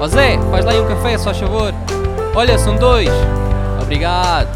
[0.00, 1.74] Ó Zé, faz lá aí um café, só favor.
[2.34, 3.10] Olha, são dois.
[3.82, 4.48] Obrigado.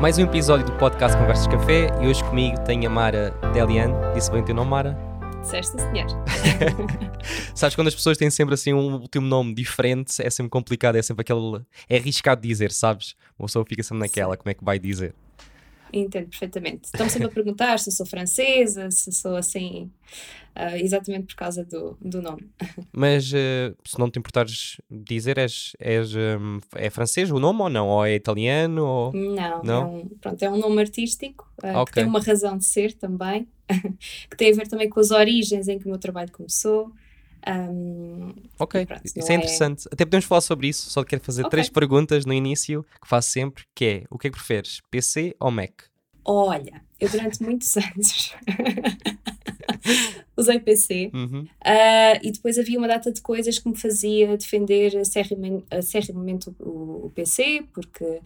[0.00, 3.92] Mais um episódio do podcast Conversas Café e hoje comigo tenho a Mara Deliane.
[4.14, 5.07] Disse bem o teu nome, Mara?
[5.40, 6.06] Disseste, senhor.
[7.54, 11.02] Sabes quando as pessoas têm sempre assim um último nome diferente, é sempre complicado, é
[11.02, 11.62] sempre aquele.
[11.88, 13.14] É arriscado dizer, sabes?
[13.38, 15.14] Uma pessoa fica sempre naquela, como é que vai dizer?
[15.92, 16.86] Entendo perfeitamente.
[16.86, 19.90] Estão sempre a perguntar se eu sou francesa, se sou assim,
[20.54, 22.48] uh, exatamente por causa do, do nome.
[22.92, 27.70] Mas uh, se não te importares dizer, és, és, um, é francês o nome ou
[27.70, 27.88] não?
[27.88, 28.84] Ou é italiano?
[28.84, 29.12] Ou...
[29.12, 29.82] Não, não?
[29.82, 31.84] É, um, pronto, é um nome artístico uh, okay.
[31.84, 33.48] que tem uma razão de ser também,
[34.30, 36.92] que tem a ver também com as origens em que o meu trabalho começou.
[37.46, 39.86] Um, ok, pronto, isso é, é interessante.
[39.86, 39.90] É...
[39.92, 40.90] Até podemos falar sobre isso.
[40.90, 41.50] Só quero fazer okay.
[41.50, 45.34] três perguntas no início que faço sempre, que é o que é que preferes, PC
[45.38, 45.82] ou Mac?
[46.30, 48.34] Olha, eu durante muitos anos
[50.36, 51.44] usei PC uhum.
[51.44, 54.92] uh, e depois havia uma data de coisas que me fazia defender
[55.70, 58.20] acerrimamente o, o PC, porque uh,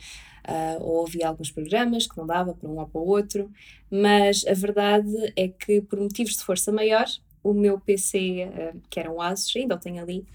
[0.81, 3.49] ou havia alguns programas que não dava para um ou para o outro,
[3.89, 7.07] mas a verdade é que por motivos de força maior
[7.41, 10.27] o meu PC, uh, que era um Asus, ainda o tenho ali,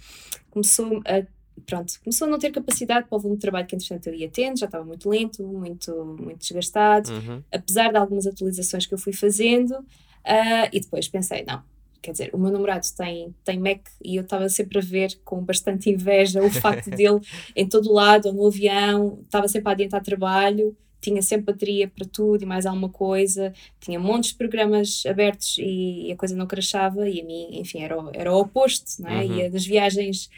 [0.49, 1.21] começou a
[1.65, 4.29] pronto, começou a não ter capacidade para o volume de trabalho que entretanto eu ia
[4.29, 7.43] tendo, já estava muito lento, muito, muito desgastado, uhum.
[7.51, 11.61] apesar de algumas atualizações que eu fui fazendo, uh, e depois pensei, não,
[12.01, 15.43] quer dizer, o meu namorado tem, tem Mac e eu estava sempre a ver com
[15.43, 17.19] bastante inveja o facto dele
[17.55, 22.43] em todo lado, no avião, estava sempre a adiantar trabalho, tinha sempre bateria para tudo
[22.43, 27.07] e mais alguma coisa, tinha montes de programas abertos e, e a coisa não crashava
[27.09, 29.23] e a mim, enfim, era o, era o oposto, não é?
[29.23, 29.39] Uhum.
[29.39, 30.29] E das viagens,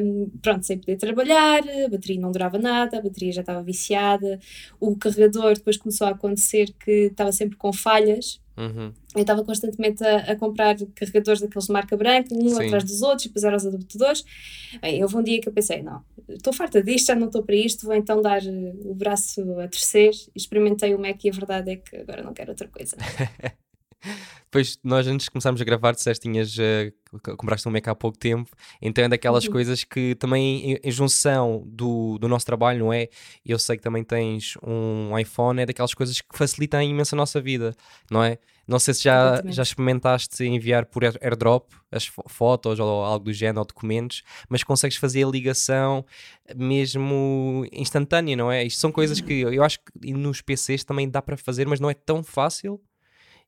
[0.00, 4.38] um, pronto, sem poder trabalhar, a bateria não durava nada, a bateria já estava viciada,
[4.78, 8.90] o carregador depois começou a acontecer que estava sempre com falhas, Uhum.
[9.14, 12.64] Eu estava constantemente a, a, comprar carregadores daqueles de marca branca, um Sim.
[12.64, 14.24] atrás dos outros, e depois eram os adaptadores.
[14.80, 17.54] Bem, houve um dia que eu pensei: não, estou farta disto, já não estou para
[17.54, 20.16] isto, vou então dar eh, o braço a terceiro.
[20.34, 22.96] Experimentei o Mac e a verdade é que agora não quero outra coisa.
[24.44, 28.16] Depois, nós antes de começarmos a gravar, disseste tinhas, uh, compraste um Mac há pouco
[28.16, 29.52] tempo, então é daquelas uhum.
[29.52, 33.08] coisas que também, em, em, junção do, do nosso trabalho, não é?
[33.44, 37.40] Eu sei que também tens um iPhone, é daquelas coisas que facilitam imenso a nossa
[37.40, 37.74] vida,
[38.10, 38.38] não é?
[38.66, 43.60] Não sei se já, já experimentaste enviar por airdrop as fotos ou algo do género,
[43.60, 46.04] ou documentos, mas consegues fazer a ligação
[46.54, 48.64] mesmo instantânea, não é?
[48.64, 51.90] Isto são coisas que eu acho que nos PCs também dá para fazer, mas não
[51.90, 52.80] é tão fácil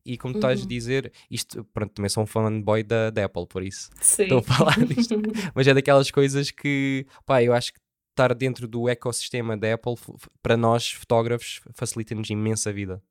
[0.04, 0.68] e como tu estás a uhum.
[0.68, 4.24] dizer, isto, pronto, também sou um fanboy da, da Apple, por isso Sim.
[4.24, 5.14] estou a falar disto.
[5.54, 9.94] Mas é daquelas coisas que, pá, eu acho que estar dentro do ecossistema da Apple,
[10.42, 13.02] para nós, fotógrafos, facilita-nos imensa vida.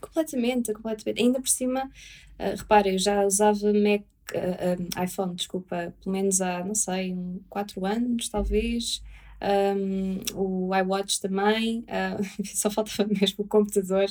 [0.00, 1.20] Completamente, completamente.
[1.20, 4.02] Ainda por cima, uh, repara, eu já usava Mac,
[4.34, 9.02] uh, iPhone, desculpa, pelo menos há, não sei, um, 4 anos, talvez
[9.42, 14.06] um, o iWatch também, uh, só faltava mesmo o computador.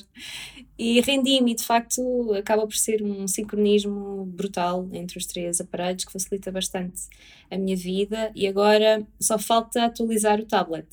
[0.78, 6.12] E rendi-me, de facto, acaba por ser um sincronismo brutal entre os três aparelhos que
[6.12, 7.03] facilita bastante
[7.51, 8.31] a minha vida.
[8.35, 10.88] E agora só falta atualizar o tablet.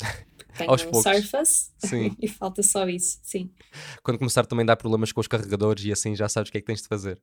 [0.56, 1.12] Tenho Aos um poucos.
[1.12, 2.16] Surface sim.
[2.20, 3.50] e falta só isso, sim.
[4.02, 6.60] Quando começar também dá problemas com os carregadores e assim já sabes o que é
[6.60, 7.20] que tens de fazer.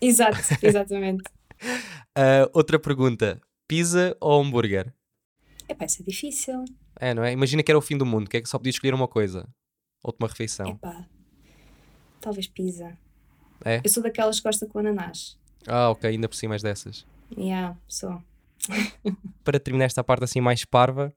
[0.00, 1.22] Exato, exatamente.
[1.62, 4.92] uh, outra pergunta: pizza ou hambúrguer?
[5.68, 6.64] Epá, isso é difícil.
[7.00, 7.32] É, não é?
[7.32, 9.48] Imagina que era o fim do mundo, que é que só podia escolher uma coisa.
[10.04, 10.68] Última refeição.
[10.68, 11.06] Epá,
[12.20, 12.96] talvez pizza.
[13.64, 13.80] É?
[13.82, 15.38] Eu sou daquelas que gosta com ananás.
[15.66, 17.06] Ah, ok, ainda por cima mais dessas.
[17.36, 18.22] Yeah, sou.
[19.44, 21.12] Para terminar esta parte assim mais parva,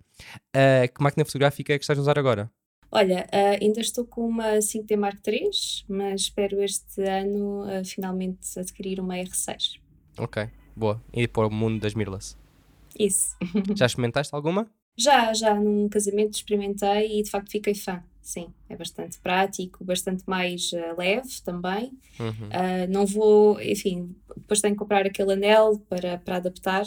[0.55, 2.51] uh, que máquina fotográfica é que estás a usar agora?
[2.89, 5.49] Olha, uh, ainda estou com uma 5D Mark III,
[5.89, 9.79] mas espero este ano uh, finalmente adquirir uma R6.
[10.17, 11.01] Ok, boa.
[11.13, 12.37] E para o mundo das mirrorless.
[12.99, 13.35] Isso.
[13.75, 14.67] Já experimentaste alguma?
[14.97, 15.53] Já, já.
[15.53, 18.03] Num casamento experimentei e de facto fiquei fã.
[18.21, 21.93] Sim, é bastante prático, bastante mais uh, leve também.
[22.19, 22.47] Uhum.
[22.49, 26.83] Uh, não vou, enfim, depois tenho que comprar aquele anel para, para adaptar,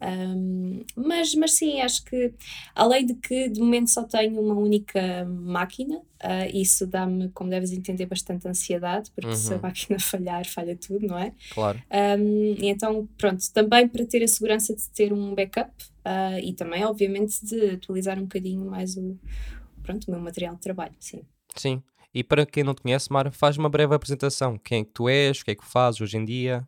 [0.00, 2.32] um, mas, mas sim, acho que
[2.74, 7.72] além de que de momento só tenho uma única máquina, uh, isso dá-me, como deves
[7.72, 9.36] entender, bastante ansiedade, porque uhum.
[9.36, 9.62] se a uhum.
[9.62, 11.32] máquina falhar, falha tudo, não é?
[11.52, 11.82] Claro.
[11.90, 15.70] Um, e então, pronto, também para ter a segurança de ter um backup
[16.04, 19.18] uh, e também, obviamente, de atualizar um bocadinho mais o,
[19.82, 21.22] pronto, o meu material de trabalho, sim.
[21.54, 21.82] Sim.
[22.12, 24.58] E para quem não te conhece, Mara, faz uma breve apresentação.
[24.58, 26.66] Quem é que tu és, o que é que fazes hoje em dia?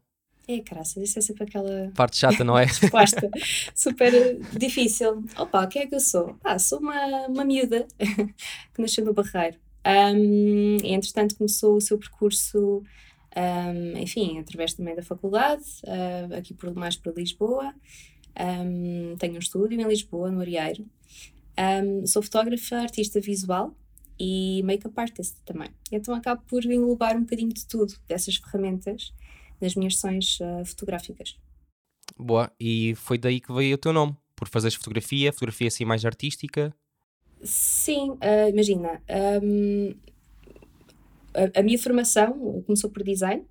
[0.50, 1.92] É, graças, isso é sempre aquela.
[1.94, 2.64] Parte chata, não é?
[2.80, 3.30] resposta
[3.74, 5.22] super difícil.
[5.36, 6.38] Opa, quem é que eu sou?
[6.42, 7.86] Ah, sou uma, uma miúda
[8.72, 9.58] que nasceu no Barreiro.
[9.86, 12.82] Um, e entretanto começou o seu percurso,
[13.36, 17.74] um, enfim, através também da faculdade, uh, aqui por, mais para Lisboa.
[18.40, 20.86] Um, tenho um estúdio em Lisboa, no Arieiro.
[22.06, 23.76] sou fotógrafa, artista visual
[24.18, 25.68] e make-up artist também.
[25.92, 29.12] Então acabo por englobar um bocadinho de tudo, dessas ferramentas
[29.60, 31.36] nas minhas sessões uh, fotográficas.
[32.16, 34.16] Boa, e foi daí que veio o teu nome?
[34.34, 36.74] Por fazeres fotografia, fotografia assim mais artística?
[37.42, 39.00] Sim, uh, imagina,
[39.42, 39.94] um,
[41.34, 43.44] a, a, minha formação começou por design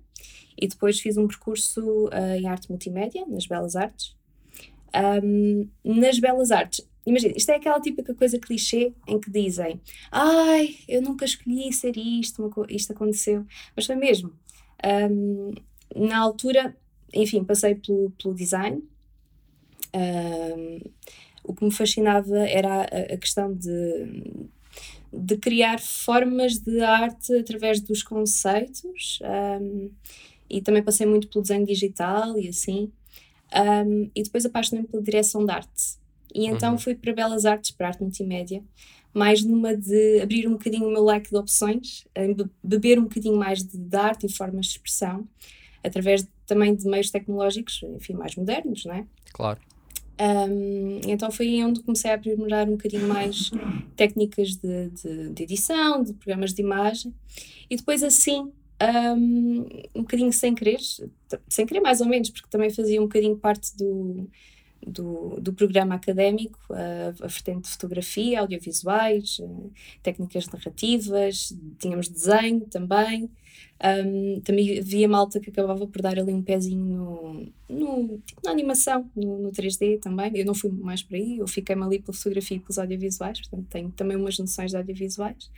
[0.60, 4.16] e depois fiz um percurso uh, em arte multimédia, nas Belas Artes.
[5.22, 9.80] Um, nas Belas Artes, imagina, isto é aquela típica coisa clichê em que dizem
[10.10, 13.46] ai, eu nunca escolhi ser isto, isto aconteceu,
[13.76, 14.32] mas foi mesmo.
[14.84, 15.52] Um,
[15.94, 16.76] na altura,
[17.12, 18.82] enfim, passei pelo, pelo design.
[19.94, 20.80] Um,
[21.44, 24.50] o que me fascinava era a, a questão de,
[25.12, 29.18] de criar formas de arte através dos conceitos.
[29.60, 29.90] Um,
[30.50, 32.92] e também passei muito pelo desenho digital e assim.
[33.86, 35.98] Um, e depois apaixonei-me pela direção de arte.
[36.34, 36.78] E então uhum.
[36.78, 38.62] fui para Belas Artes, para arte multimédia,
[39.14, 42.06] mais numa de abrir um bocadinho o meu leque de opções,
[42.62, 45.26] beber um bocadinho mais de, de arte e formas de expressão
[45.82, 49.04] através também de meios tecnológicos, enfim, mais modernos, não é?
[49.32, 49.60] Claro.
[50.20, 53.52] Um, então foi aí onde comecei a aprimorar um bocadinho mais
[53.94, 57.14] técnicas de, de, de, edição, de programas de imagem,
[57.70, 58.50] e depois assim,
[59.16, 60.80] um, um bocadinho sem querer,
[61.48, 64.28] sem querer mais ou menos, porque também fazia um bocadinho parte do,
[64.88, 69.70] do, do programa académico, a, a vertente de fotografia, audiovisuais, eh,
[70.02, 73.30] técnicas narrativas, tínhamos desenho também.
[73.80, 78.50] Um, também havia malta que acabava por dar ali um pezinho no, no tipo, na
[78.50, 80.32] animação, no, no 3D também.
[80.36, 83.66] Eu não fui mais por aí, eu fiquei-me ali pela fotografia e pelos audiovisuais, portanto
[83.68, 85.50] tenho também umas noções de audiovisuais.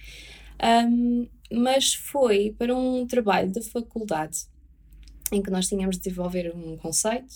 [0.63, 4.47] Um, mas foi para um trabalho da faculdade
[5.33, 7.35] em que nós tínhamos de desenvolver um conceito.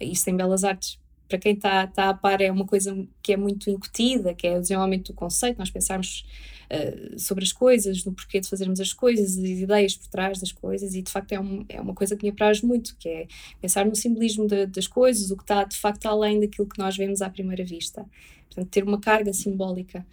[0.00, 3.36] Isso em Belas Artes para quem está tá a par, é uma coisa que é
[3.36, 6.24] muito incutida, que é o desenvolvimento do conceito, nós pensarmos
[6.70, 10.52] uh, sobre as coisas, no porquê de fazermos as coisas, as ideias por trás das
[10.52, 13.26] coisas, e de facto é, um, é uma coisa que me apraz muito, que é
[13.60, 16.96] pensar no simbolismo de, das coisas, o que está de facto além daquilo que nós
[16.96, 18.06] vemos à primeira vista.
[18.48, 20.06] Portanto, ter uma carga simbólica.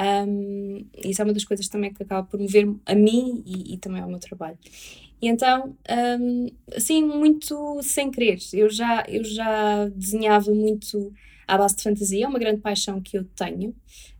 [0.00, 3.78] Um, isso é uma das coisas também que acaba por mover a mim e, e
[3.78, 4.58] também ao meu trabalho.
[5.20, 5.76] E então,
[6.20, 8.38] um, assim, muito sem querer.
[8.52, 11.12] Eu já, eu já desenhava muito
[11.46, 13.74] à base de fantasia, é uma grande paixão que eu tenho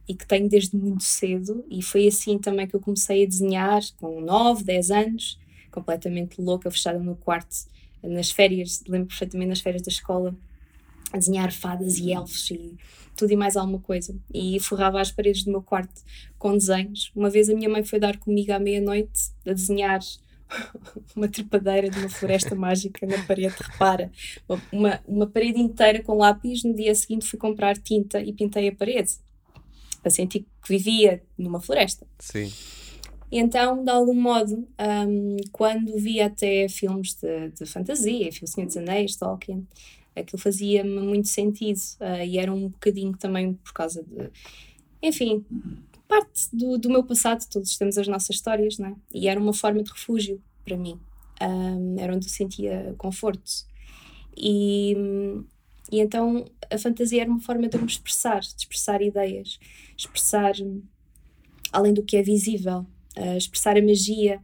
[0.09, 1.65] e que tenho desde muito cedo.
[1.69, 5.39] E foi assim também que eu comecei a desenhar, com 9, 10 anos,
[5.73, 7.67] completamente louca, fechada no quarto,
[8.03, 10.37] nas férias, lembro perfeitamente nas férias da escola,
[11.13, 12.77] a desenhar fadas e elfos e
[13.17, 14.15] tudo e mais alguma coisa.
[14.33, 16.03] E forrava as paredes do meu quarto
[16.39, 17.13] com desenhos.
[17.15, 20.01] Uma vez a minha mãe foi dar comigo à meia-noite a desenhar
[21.15, 24.11] uma trepadeira de uma floresta mágica na parede, repara,
[24.71, 28.75] uma, uma parede inteira com lápis, no dia seguinte fui comprar tinta e pintei a
[28.75, 29.13] parede,
[30.01, 32.07] para sentir que vivia numa floresta.
[32.19, 32.51] Sim.
[33.31, 34.69] E então, de algum modo,
[35.09, 39.67] um, quando via até filmes de, de fantasia, O Senhor dos Anéis, Tolkien,
[40.15, 44.31] aquilo fazia-me muito sentido uh, e era um bocadinho também por causa de,
[45.03, 45.45] enfim,
[46.07, 48.95] parte do, do meu passado, todos temos as nossas histórias, não é?
[49.15, 51.01] E era uma forma de refúgio para mim.
[51.41, 53.51] Um, era onde eu sentia conforto.
[54.37, 54.95] E,
[55.91, 59.59] e então a fantasia era uma forma de eu me expressar, de expressar ideias,
[59.97, 60.53] expressar
[61.73, 64.41] além do que é visível, uh, expressar a magia,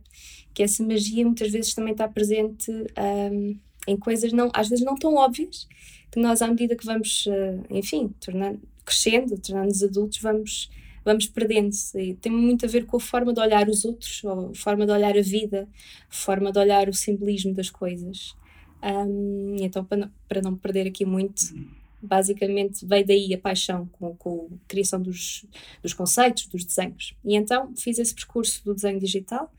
[0.55, 3.59] que essa magia muitas vezes também está presente um,
[3.91, 5.67] em coisas não, às vezes não tão óbvias,
[6.11, 10.71] que nós à medida que vamos, uh, enfim, tornando, crescendo, tornando-nos adultos, vamos
[11.05, 12.19] vamos perdendo-se.
[12.21, 15.17] Tem muito a ver com a forma de olhar os outros, a forma de olhar
[15.17, 15.67] a vida,
[16.11, 18.37] a forma de olhar o simbolismo das coisas.
[18.83, 21.43] Um, então, para não, para não perder aqui muito,
[22.01, 25.47] basicamente veio daí a paixão com, com a criação dos,
[25.83, 27.15] dos conceitos, dos desenhos.
[27.25, 29.51] E então fiz esse percurso do desenho digital.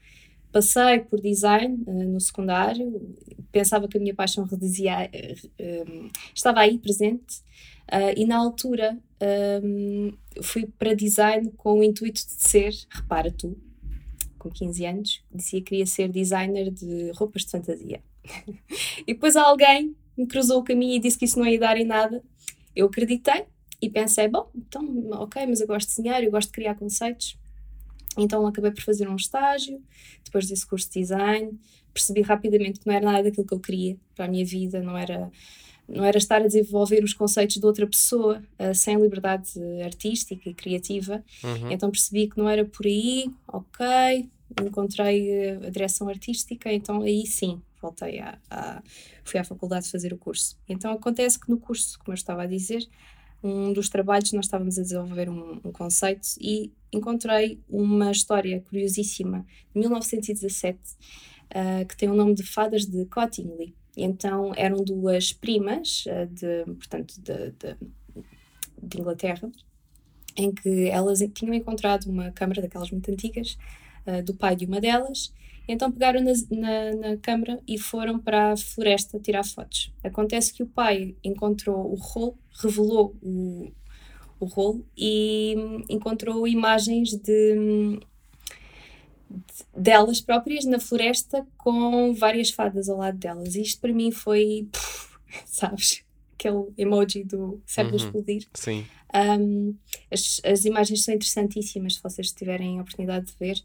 [0.51, 3.15] Passei por design uh, no secundário,
[3.51, 7.44] pensava que a minha paixão redizia, uh, uh, estava aí presente,
[7.91, 9.00] Uh, e na altura
[9.63, 10.13] um,
[10.44, 13.58] fui para design com o intuito de ser, repara tu,
[14.38, 18.00] com 15 anos, dizia que queria ser designer de roupas de fantasia.
[19.08, 21.84] e depois alguém me cruzou o caminho e disse que isso não ia dar em
[21.84, 22.24] nada.
[22.75, 23.46] Eu acreditei
[23.82, 27.39] e pensei, bom, então, ok, mas eu gosto de desenhar, eu gosto de criar conceitos.
[28.21, 29.81] Então acabei por fazer um estágio,
[30.23, 31.57] depois desse curso de design,
[31.93, 34.97] percebi rapidamente que não era nada daquilo que eu queria para a minha vida, não
[34.97, 35.31] era
[35.88, 39.49] não era estar a desenvolver os conceitos de outra pessoa uh, sem liberdade
[39.83, 41.23] artística e criativa.
[41.43, 41.71] Uhum.
[41.71, 44.29] Então percebi que não era por aí, ok,
[44.63, 48.83] encontrei a direção artística, então aí sim voltei a, a
[49.23, 50.57] fui à faculdade fazer o curso.
[50.67, 52.88] Então acontece que no curso, como eu estava a dizer,
[53.43, 59.46] um dos trabalhos nós estávamos a desenvolver um, um conceito e encontrei uma história curiosíssima
[59.74, 60.84] de 1917 uh,
[61.51, 63.74] ah, que tem o nome de Fadas de Cottingley.
[63.96, 67.77] Então eram duas primas uh, de, portanto, de, de,
[68.81, 69.50] de, Inglaterra
[70.36, 73.58] em que elas tinham encontrado uma câmara daquelas muito antigas
[74.08, 75.34] uh, do pai de uma delas
[75.72, 79.94] então pegaram na, na, na, câmara e foram para a floresta tirar fotos.
[80.03, 83.72] Acontece que o pai encontrou o rolo, revelou o,
[84.39, 85.56] o rolo e
[85.88, 88.00] encontrou imagens de, de,
[89.77, 93.53] delas próprias na floresta com várias fadas ao lado delas.
[93.53, 96.03] E isto para mim foi, puf, sabes,
[96.34, 98.06] aquele emoji do cérebro uhum.
[98.06, 98.48] explodir.
[98.56, 98.88] Sim.
[99.13, 99.75] Um,
[100.10, 103.63] as, as imagens são interessantíssimas se vocês tiverem a oportunidade de ver.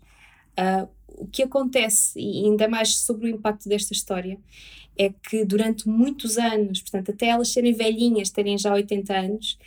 [0.59, 4.39] Uh, o que acontece, e ainda mais sobre o impacto desta história,
[4.97, 9.59] é que durante muitos anos, portanto, até elas serem velhinhas, terem já 80 anos,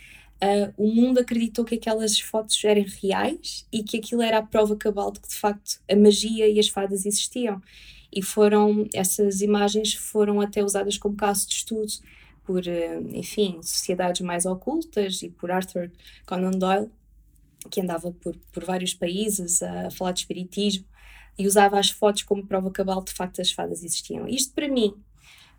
[0.42, 4.76] uh, o mundo acreditou que aquelas fotos eram reais e que aquilo era a prova
[4.76, 7.62] cabal de que, de facto, a magia e as fadas existiam.
[8.10, 11.92] E foram, essas imagens foram até usadas como caso de estudo
[12.44, 15.90] por, uh, enfim, sociedades mais ocultas e por Arthur
[16.24, 16.90] Conan Doyle,
[17.70, 20.84] que andava por, por vários países a falar de espiritismo
[21.38, 24.26] e usava as fotos como prova cabal de facto as fadas existiam.
[24.26, 24.94] Isto para mim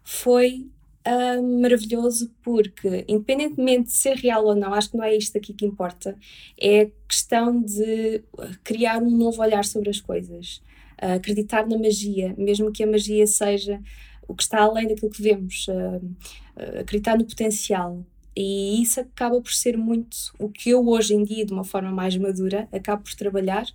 [0.04, 0.68] foi
[1.08, 5.54] uh, maravilhoso porque, independentemente de ser real ou não, acho que não é isto aqui
[5.54, 6.18] que importa,
[6.60, 8.24] é questão de
[8.64, 10.62] criar um novo olhar sobre as coisas,
[11.02, 13.82] uh, acreditar na magia, mesmo que a magia seja
[14.28, 18.06] o que está além daquilo que vemos, uh, acreditar no potencial.
[18.40, 21.92] E isso acaba por ser muito o que eu hoje em dia, de uma forma
[21.92, 23.66] mais madura, acabo por trabalhar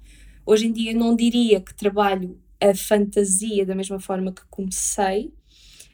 [0.46, 5.32] Hoje em dia não diria que trabalho a fantasia da mesma forma que comecei.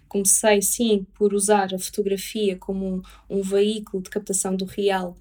[0.08, 5.16] Comecei, sim, por usar a fotografia como um, um veículo de captação do real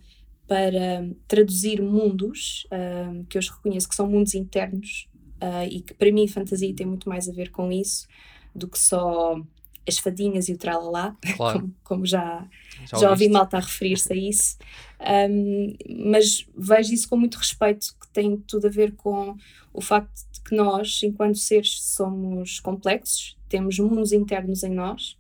[0.48, 6.12] para traduzir mundos, uh, que eu reconheço que são mundos internos, uh, e que para
[6.12, 8.08] mim fantasia tem muito mais a ver com isso
[8.56, 9.40] do que só
[9.88, 11.60] as fadinhas e o tralalá, claro.
[11.60, 12.48] como, como, já,
[12.86, 14.58] já, já ouvi malta a referir-se a isso.
[15.00, 15.76] Um,
[16.12, 19.36] mas vejo isso com muito respeito, que tem tudo a ver com
[19.74, 25.18] o facto de que nós, enquanto seres, somos complexos, temos mundos internos em nós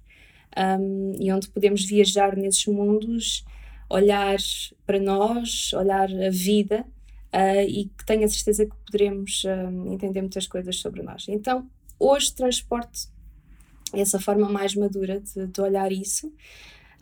[0.57, 3.45] um, e onde podemos viajar nesses mundos,
[3.89, 4.37] olhar
[4.85, 6.85] para nós, olhar a vida
[7.33, 11.27] uh, e que tenho a certeza que poderemos uh, entender muitas coisas sobre nós.
[11.27, 11.67] Então,
[11.99, 13.07] hoje transporte
[13.93, 16.31] essa forma mais madura de, de olhar isso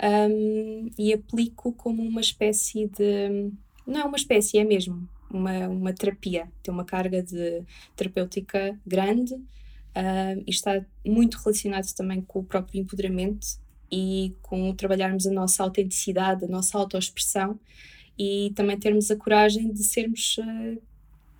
[0.02, 3.52] um, e aplico como uma espécie de.
[3.86, 7.64] Não é uma espécie, é mesmo uma, uma terapia, tem uma carga de
[7.96, 13.48] terapêutica grande uh, e está muito relacionado também com o próprio empoderamento
[13.92, 17.60] e com trabalharmos a nossa autenticidade, a nossa autoexpressão
[18.20, 20.82] e também termos a coragem de sermos uh,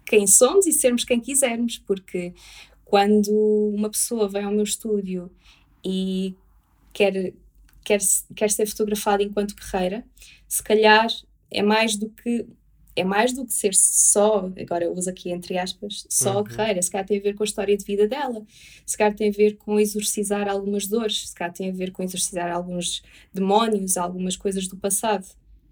[0.06, 2.34] quem somos e sermos quem quisermos, porque
[2.90, 3.32] quando
[3.76, 5.30] uma pessoa vem ao meu estúdio
[5.84, 6.34] e
[6.94, 7.34] quer,
[7.84, 8.00] quer,
[8.34, 10.06] quer ser fotografada enquanto carreira,
[10.48, 11.08] se calhar
[11.52, 12.46] é mais do que
[12.96, 16.40] é mais do que ser só, agora eu uso aqui entre aspas, só uhum.
[16.40, 18.44] a carreira, se calhar tem a ver com a história de vida dela,
[18.86, 22.02] se calhar tem a ver com exorcizar algumas dores, se calhar tem a ver com
[22.02, 25.28] exorcizar alguns demónios, algumas coisas do passado.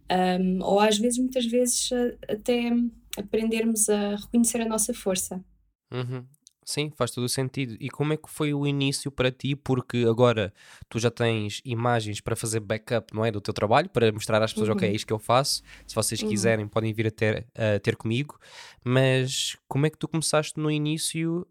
[0.08, 1.90] Um, ou às vezes, muitas vezes,
[2.30, 2.70] até
[3.18, 5.44] aprendermos a reconhecer a nossa força.
[5.92, 6.24] Uhum.
[6.66, 7.78] Sim, faz todo o sentido.
[7.80, 9.56] E como é que foi o início para ti?
[9.56, 10.52] Porque agora
[10.90, 13.30] tu já tens imagens para fazer backup, não é?
[13.30, 14.76] Do teu trabalho, para mostrar às pessoas, uhum.
[14.76, 15.62] ok, é isto que eu faço.
[15.86, 16.30] Se vocês uhum.
[16.30, 18.40] quiserem, podem vir a ter, a ter comigo.
[18.84, 21.46] Mas como é que tu começaste no início,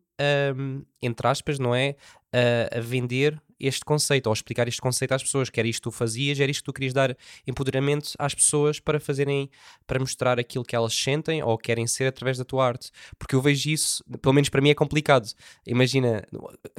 [0.57, 1.95] um, entre aspas, não é?
[2.33, 5.85] A, a vender este conceito, ou explicar este conceito às pessoas, que era isto que
[5.85, 7.17] tu fazias, era isto que tu querias dar
[7.47, 9.51] empoderamento às pessoas para fazerem,
[9.87, 12.91] para mostrar aquilo que elas sentem ou querem ser através da tua arte.
[13.19, 15.29] Porque eu vejo isso, pelo menos para mim é complicado.
[15.67, 16.27] Imagina,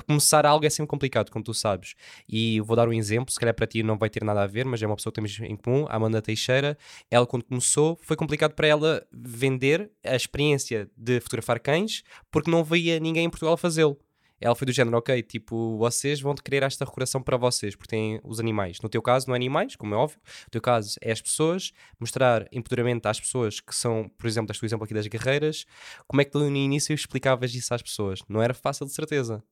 [0.08, 1.96] começar algo é sempre complicado, como tu sabes.
[2.28, 4.66] E vou dar um exemplo, se calhar para ti não vai ter nada a ver,
[4.66, 6.78] mas é uma pessoa que temos em comum, a Amanda Teixeira.
[7.10, 12.64] Ela, quando começou, foi complicado para ela vender a experiência de fotografar cães, porque não
[12.64, 13.98] via ninguém em Portugal fazê-lo.
[14.40, 18.20] Ela foi do género, ok, tipo, vocês vão querer esta recordação para vocês, porque têm
[18.24, 18.80] os animais.
[18.82, 20.20] No teu caso, não é animais, como é óbvio.
[20.46, 24.66] No teu caso, é as pessoas, mostrar empoderamento às pessoas que são, por exemplo, deste
[24.66, 25.66] exemplo aqui das guerreiras.
[26.08, 28.20] Como é que no início explicavas isso às pessoas?
[28.28, 29.44] Não era fácil, de certeza.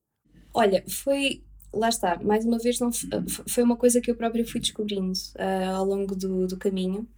[0.52, 1.42] Olha, foi.
[1.72, 5.74] Lá está, mais uma vez, não foi uma coisa que eu própria fui descobrindo uh,
[5.74, 7.08] ao longo do, do caminho.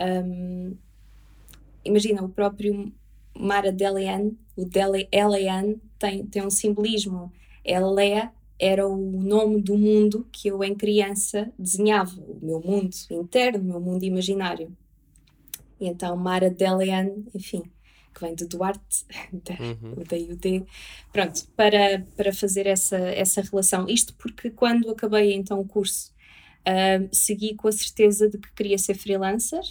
[0.00, 0.76] Um,
[1.84, 2.92] imagina, o próprio
[3.34, 7.32] Mara Delian, o Delian tem, tem um simbolismo.
[7.64, 13.58] Elé era o nome do mundo que eu, em criança, desenhava, o meu mundo interno,
[13.58, 14.76] o meu mundo imaginário.
[15.80, 17.64] E então, Mara Delian, enfim,
[18.14, 19.94] que vem de Duarte, da, uhum.
[20.08, 20.64] daí o D,
[21.12, 23.88] pronto, para, para fazer essa, essa relação.
[23.88, 26.12] Isto porque quando acabei então o curso,
[26.60, 29.62] uh, segui com a certeza de que queria ser freelancer,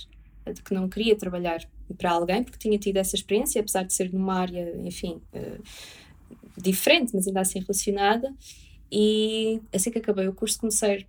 [0.54, 1.62] de que não queria trabalhar
[1.94, 5.62] para alguém, porque tinha tido essa experiência, apesar de ser numa área, enfim, uh,
[6.58, 8.34] diferente, mas ainda assim relacionada.
[8.92, 11.06] E assim que acabei o curso, comecei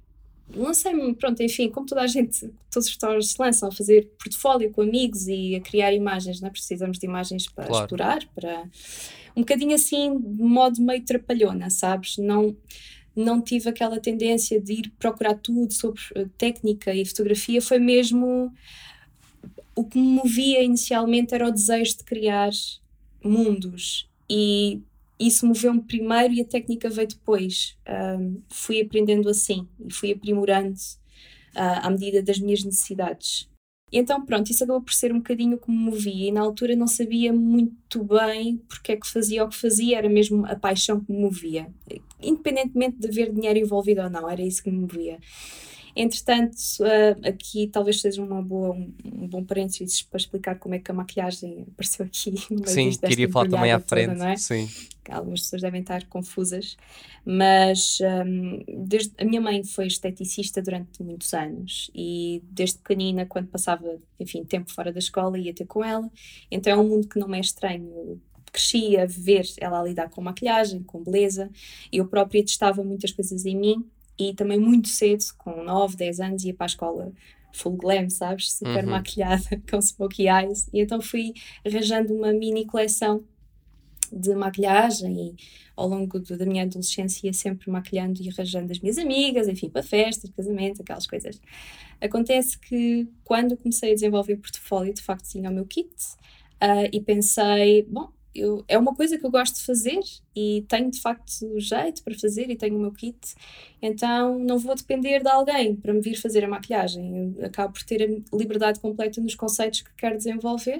[0.55, 4.71] lancei-me, pronto, enfim, como toda a gente, todos os restaurantes se lançam a fazer portfólio
[4.71, 6.51] com amigos e a criar imagens, não é?
[6.51, 7.85] Precisamos de imagens para claro.
[7.85, 8.65] explorar, para
[9.37, 12.19] um bocadinho assim, de modo meio trapalhona, sabes?
[12.19, 12.57] Não
[13.15, 18.51] não tive aquela tendência de ir procurar tudo sobre eh, técnica e fotografia, foi mesmo
[19.75, 22.51] o que me movia inicialmente era o desejo de criar
[23.25, 24.81] mundos e
[25.19, 27.77] isso moveu-me primeiro e a técnica veio depois.
[28.19, 30.75] Um, fui aprendendo assim e fui aprimorando
[31.55, 33.49] uh, à medida das minhas necessidades.
[33.93, 36.29] E então, pronto, isso acabou por ser um bocadinho que me movia.
[36.29, 40.09] E na altura não sabia muito bem porque é que fazia o que fazia, era
[40.09, 41.69] mesmo a paixão que me movia.
[42.21, 45.19] Independentemente de haver dinheiro envolvido ou não, era isso que me movia.
[45.95, 50.79] Entretanto, uh, aqui talvez seja uma boa, um, um, bom parênteses para explicar como é
[50.79, 54.13] que a maquilhagem apareceu aqui no meio Sim, queria falar também à frente.
[54.13, 54.37] Toda, é?
[54.37, 54.69] Sim.
[55.11, 56.77] Algumas pessoas devem estar confusas,
[57.25, 63.49] mas um, desde, a minha mãe foi esteticista durante muitos anos e desde pequenina, quando
[63.49, 66.09] passava, enfim, tempo fora da escola, ia ter com ela.
[66.51, 68.21] Então é um mundo que não me é estranho
[68.53, 71.51] cresci a ver ela a lidar com maquilhagem, com beleza.
[71.91, 76.45] Eu própria testava muitas coisas em mim e também muito cedo, com 9, 10 anos,
[76.45, 77.13] ia para a escola
[77.53, 78.53] full glam, sabes?
[78.53, 78.91] Super uhum.
[78.91, 80.69] maquilhada, com smokey eyes.
[80.73, 83.25] E então fui arranjando uma mini coleção
[84.13, 85.35] de maquilhagem e
[85.75, 89.71] ao longo do, da minha adolescência ia sempre maquilhando e arranjando as minhas amigas, enfim,
[89.71, 91.41] para festas, casamentos, aquelas coisas.
[92.01, 95.89] Acontece que quando comecei a desenvolver o portfólio, de facto tinha o meu kit
[96.63, 100.01] uh, e pensei, bom, eu, é uma coisa que eu gosto de fazer
[100.35, 103.19] e tenho de facto jeito para fazer e tenho o meu kit,
[103.81, 107.35] então não vou depender de alguém para me vir fazer a maquilhagem.
[107.37, 110.79] Eu acabo por ter a liberdade completa nos conceitos que quero desenvolver,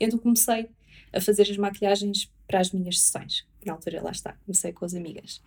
[0.00, 0.68] então comecei
[1.12, 3.46] a fazer as maquilhagens para as minhas sessões.
[3.64, 5.40] Na altura, lá está, comecei com as amigas.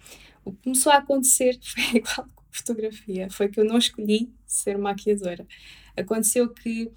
[0.43, 4.77] O que começou a acontecer foi igual com fotografia, foi que eu não escolhi ser
[4.77, 5.45] maquiadora.
[5.95, 6.91] Aconteceu que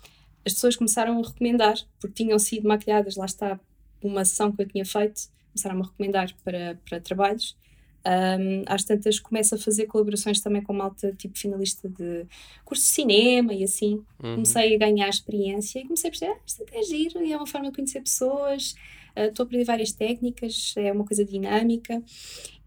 [0.44, 3.60] as pessoas começaram a recomendar, porque tinham sido maquilhadas, lá está,
[4.06, 7.56] uma sessão que eu tinha feito, começaram-me a recomendar para, para trabalhos.
[8.02, 12.24] Um, às tantas começo a fazer colaborações também com malta tipo finalista de
[12.64, 14.02] curso de cinema e assim.
[14.22, 14.36] Uhum.
[14.36, 17.46] Comecei a ganhar experiência e comecei a perceber, ah, isto é giro e é uma
[17.46, 18.74] forma de conhecer pessoas,
[19.14, 22.02] ah, estou uh, a aprender várias técnicas, é uma coisa dinâmica.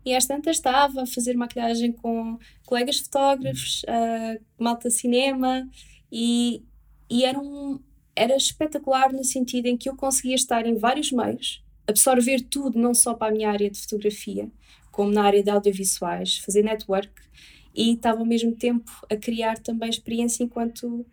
[0.06, 5.68] E às tantas estava a fazer maquilhagem com colegas fotógrafos, uh, malta cinema
[6.12, 6.62] e,
[7.10, 7.80] e era um,
[8.16, 12.94] era espetacular no sentido em que eu conseguia estar em vários meios, absorver tudo, não
[12.94, 14.50] só para a minha área de fotografia,
[14.92, 17.12] como na área de audiovisuais, fazer network
[17.76, 21.06] e estava ao mesmo tempo a criar também experiência enquanto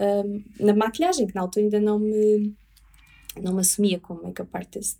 [0.00, 2.52] um, na maquilhagem, que na altura ainda não me,
[3.40, 4.98] não me assumia como make-up artist.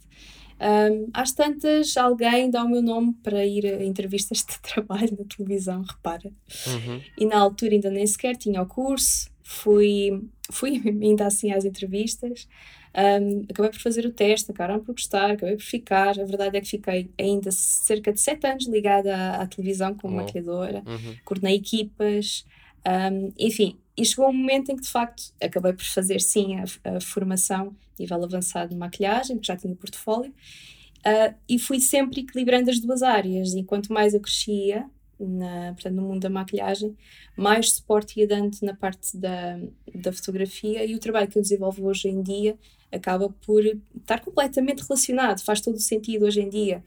[0.60, 5.24] Um, às tantas, alguém dá o meu nome para ir a entrevistas de trabalho na
[5.24, 6.30] televisão, repara.
[6.66, 7.00] Uhum.
[7.18, 12.46] E na altura ainda nem sequer tinha o curso, fui, fui ainda assim às entrevistas,
[12.94, 16.18] um, acabei por fazer o teste, acabaram por gostar, acabei por ficar.
[16.18, 20.14] A verdade é que fiquei ainda cerca de sete anos ligada à, à televisão como
[20.14, 20.16] oh.
[20.18, 21.16] maquiadora, uhum.
[21.24, 22.44] coordenei equipas,
[22.86, 23.76] um, enfim.
[23.96, 26.64] E chegou um momento em que, de facto, acabei por fazer sim a,
[26.96, 32.70] a formação nível avançado de maquilhagem, porque já tinha portfólio, uh, e fui sempre equilibrando
[32.70, 33.52] as duas áreas.
[33.52, 34.86] E quanto mais eu crescia,
[35.20, 36.96] na, portanto, no mundo da maquilhagem,
[37.36, 39.58] mais suporte ia dando na parte da,
[39.94, 42.58] da fotografia e o trabalho que eu desenvolvo hoje em dia
[42.90, 46.82] acaba por estar completamente relacionado, faz todo o sentido hoje em dia.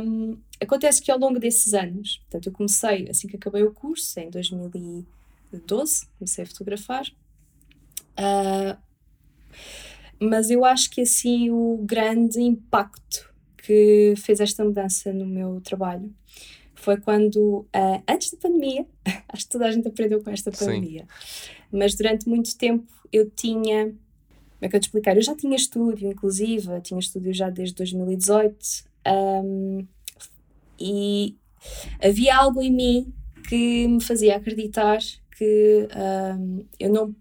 [0.00, 4.18] Um, acontece que ao longo desses anos, portanto, eu comecei assim que acabei o curso,
[4.20, 7.04] em 2012, comecei a fotografar,
[8.18, 8.78] uh,
[10.20, 16.14] mas eu acho que assim o grande impacto que fez esta mudança no meu trabalho
[16.76, 18.86] foi quando, uh, antes da pandemia,
[19.28, 21.50] acho que toda a gente aprendeu com esta pandemia, Sim.
[21.72, 25.16] mas durante muito tempo eu tinha, como é que eu te explicar?
[25.16, 28.56] Eu já tinha estúdio, inclusive, tinha estúdio já desde 2018,
[29.44, 29.86] um,
[30.78, 31.36] e
[32.02, 33.12] havia algo em mim
[33.48, 34.98] que me fazia acreditar
[35.36, 35.88] que
[36.38, 37.14] um, eu não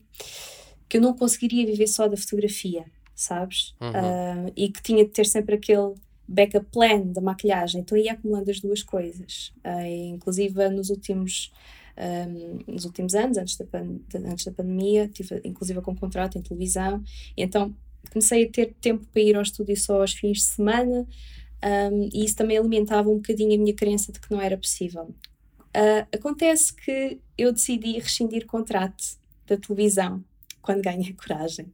[0.87, 3.73] que eu não conseguiria viver só da fotografia, sabes?
[3.81, 3.89] Uhum.
[3.89, 5.95] Uh, e que tinha de ter sempre aquele
[6.27, 7.81] backup plan da maquilhagem.
[7.81, 9.53] Então ia acumulando as duas coisas.
[9.65, 11.51] Uh, inclusive nos últimos
[11.97, 13.65] um, nos últimos anos, antes da,
[14.29, 17.01] antes da pandemia, tive inclusive com contrato em televisão,
[17.37, 17.73] e então
[18.11, 21.07] comecei a ter tempo para ir ao estúdio só aos fins de semana,
[21.91, 25.03] um, e isso também alimentava um bocadinho a minha crença de que não era possível.
[25.75, 29.03] Uh, acontece que eu decidi rescindir contrato
[29.47, 30.23] da televisão
[30.61, 31.71] quando ganhei coragem.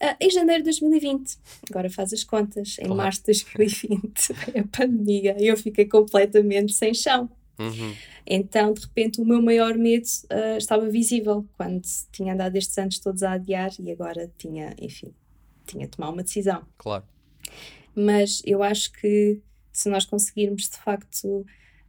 [0.00, 1.36] Uh, em janeiro de 2020,
[1.68, 7.28] agora faz as contas, em março de 2020, a pandemia, eu fiquei completamente sem chão.
[7.58, 7.94] Uhum.
[8.24, 11.82] Então, de repente, o meu maior medo uh, estava visível quando
[12.12, 15.12] tinha andado estes anos todos a adiar e agora tinha, enfim,
[15.66, 16.64] tinha de tomar uma decisão.
[16.76, 17.04] Claro.
[17.94, 19.40] Mas eu acho que
[19.72, 21.44] se nós conseguirmos de facto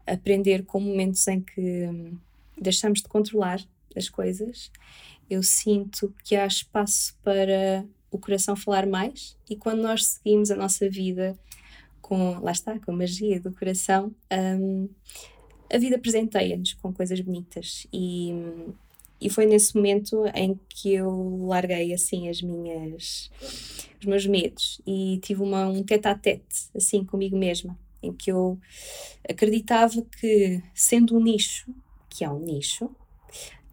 [0.08, 2.18] aprender com momentos em que hum,
[2.60, 3.62] deixamos de controlar
[3.96, 4.72] as coisas,
[5.30, 10.56] eu sinto que há espaço para o coração falar mais e quando nós seguimos a
[10.56, 11.38] nossa vida
[12.02, 14.90] com, lá está, com a magia do coração, um,
[15.72, 17.86] a vida presenteia-nos com coisas bonitas.
[17.94, 18.34] E,
[19.22, 23.30] e foi nesse momento em que eu larguei assim as minhas
[24.00, 28.32] os meus medos e tive uma, um tete a tete assim comigo mesma em que
[28.32, 28.58] eu
[29.30, 31.70] acreditava que sendo um nicho
[32.10, 32.90] que é um nicho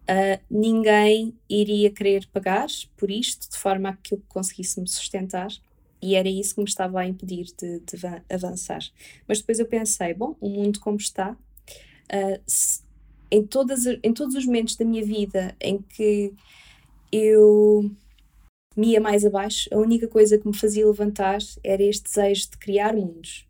[0.09, 5.49] Uh, ninguém iria querer pagar por isto de forma a que eu conseguisse me sustentar
[6.01, 7.97] e era isso que me estava a impedir de, de
[8.29, 8.79] avançar.
[9.27, 12.81] Mas depois eu pensei, bom, o mundo como está, uh, se,
[13.31, 16.33] em, todas, em todos os momentos da minha vida em que
[17.11, 17.91] eu
[18.75, 22.57] me ia mais abaixo, a única coisa que me fazia levantar era este desejo de
[22.57, 23.47] criar mundos.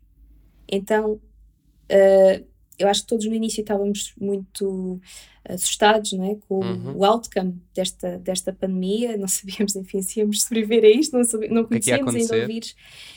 [0.66, 2.47] Então, uh,
[2.78, 5.00] eu acho que todos no início estávamos muito
[5.48, 6.36] assustados não é?
[6.46, 6.96] com uhum.
[6.96, 11.54] o outcome desta, desta pandemia, não sabíamos, enfim, se íamos sobreviver a isto, não, sabíamos,
[11.54, 12.76] não é conhecíamos ainda o vírus.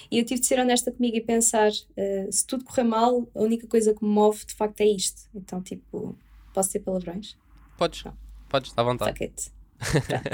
[0.10, 3.41] E eu tive de ser honesta comigo e pensar: uh, se tudo correr mal, a
[3.41, 5.21] única coisa que me move de facto é isto.
[5.34, 6.17] Então, tipo,
[6.54, 7.38] posso ter palavrões?
[7.78, 8.13] Podes, não.
[8.50, 9.12] podes, está à vontade.
[9.12, 9.52] Fuck it.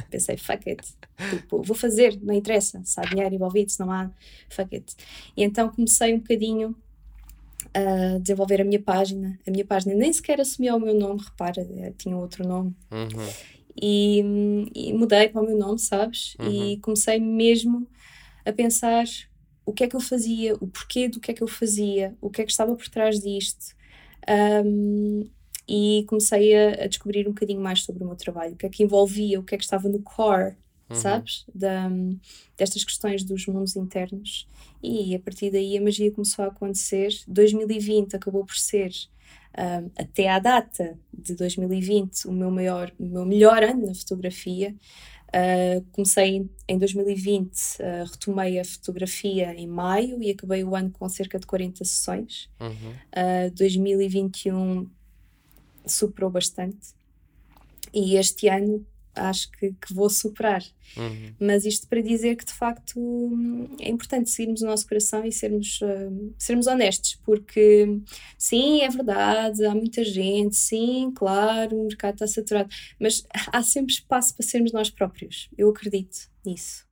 [0.10, 0.84] pensei, fuck it.
[1.30, 2.82] Tipo, vou fazer, não interessa.
[2.84, 4.10] Se há dinheiro envolvido, se não há,
[4.50, 4.96] fuck it.
[5.36, 6.76] E então comecei um bocadinho
[7.74, 9.40] a desenvolver a minha página.
[9.46, 12.76] A minha página nem sequer assumia o meu nome, repara, eh, tinha outro nome.
[12.92, 13.30] Uhum.
[13.80, 16.36] E, e, mudei para o meu nome, sabes?
[16.40, 16.52] Uhum.
[16.52, 17.88] E comecei mesmo
[18.46, 19.06] a pensar
[19.66, 22.30] o que é que eu fazia, o porquê do que é que eu fazia, o
[22.30, 23.76] que é que estava por trás disto.
[24.66, 25.30] Um,
[25.68, 28.70] e comecei a, a, descobrir um bocadinho mais sobre o meu trabalho, o que é
[28.70, 30.56] que envolvia, o que é que estava no core
[30.90, 30.96] uhum.
[30.96, 31.46] sabes?
[31.54, 31.90] Da,
[32.58, 34.48] destas questões dos mundos internos.
[34.82, 37.10] E a partir daí a magia começou a acontecer.
[37.28, 38.92] 2020 acabou por ser,
[39.58, 44.76] um, até à data de 2020, o meu, maior, o meu melhor ano na fotografia.
[45.28, 51.10] Uh, comecei em 2020, uh, retomei a fotografia em maio e acabei o ano com
[51.10, 52.50] cerca de 40 sessões.
[52.62, 52.92] Uhum.
[53.12, 54.90] Uh, 2021
[55.86, 56.96] superou bastante.
[57.94, 58.86] E este ano
[59.18, 60.64] acho que, que vou superar.
[60.96, 61.34] Uhum.
[61.40, 63.00] Mas isto para dizer que de facto
[63.80, 68.00] é importante seguirmos o nosso coração e sermos, uh, sermos honestos, porque
[68.38, 73.94] sim, é verdade, há muita gente, sim, claro, o mercado está saturado, mas há sempre
[73.94, 75.50] espaço para sermos nós próprios.
[75.58, 76.88] Eu acredito nisso.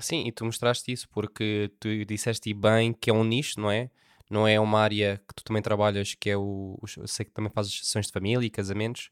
[0.00, 3.90] Sim, e tu mostraste isso porque tu disseste bem que é um nicho, não é?
[4.30, 6.78] Não é uma área que tu também trabalhas, que é o.
[6.96, 9.10] Eu sei que também fazes sessões de família e casamentos,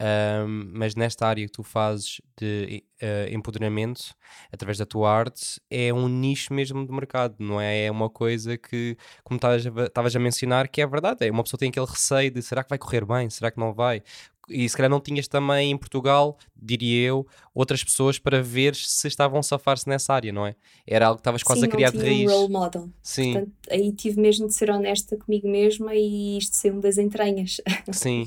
[0.00, 4.14] um, mas nesta área que tu fazes de uh, empoderamento
[4.52, 7.86] através da tua arte é um nicho mesmo de mercado, não é?
[7.86, 11.26] É uma coisa que, como estavas a mencionar, que é verdade.
[11.26, 13.72] É uma pessoa tem aquele receio de será que vai correr bem, será que não
[13.72, 14.02] vai?
[14.48, 19.06] E se calhar não tinhas também em Portugal, diria eu, outras pessoas para ver se
[19.08, 20.54] estavam a safar-se nessa área, não é?
[20.86, 22.30] Era algo que estavas quase Sim, a criar de raiz.
[22.30, 22.90] Um role model.
[23.02, 23.32] Sim.
[23.32, 27.60] Portanto, aí tive mesmo de ser honesta comigo mesma e isto ser uma das entranhas.
[27.92, 28.26] Sim.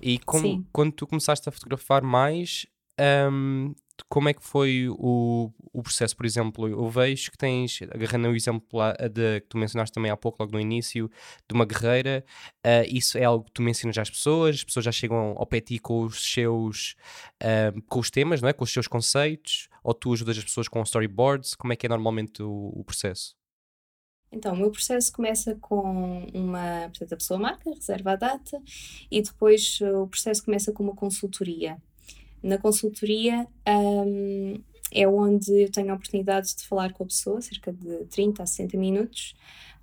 [0.00, 0.66] E como, Sim.
[0.72, 2.66] quando tu começaste a fotografar mais,
[3.30, 3.74] um,
[4.08, 6.16] como é que foi o, o processo?
[6.16, 10.10] Por exemplo, eu vejo que tens, agarrando o exemplo lá, de, que tu mencionaste também
[10.10, 11.10] há pouco, logo no início,
[11.48, 12.24] de uma guerreira,
[12.66, 15.60] uh, isso é algo que tu mencionas às pessoas, as pessoas já chegam ao pé
[15.60, 16.96] ti com os seus,
[17.42, 18.52] uh, com os temas, não é?
[18.52, 21.88] com os seus conceitos, ou tu ajudas as pessoas com storyboards, como é que é
[21.88, 23.38] normalmente o, o processo?
[24.32, 26.88] Então, o meu processo começa com uma.
[26.88, 28.62] Portanto, a pessoa marca, reserva a data
[29.10, 31.76] e depois o processo começa com uma consultoria.
[32.42, 34.60] Na consultoria um,
[34.92, 38.46] é onde eu tenho a oportunidade de falar com a pessoa, cerca de 30 a
[38.46, 39.34] 60 minutos,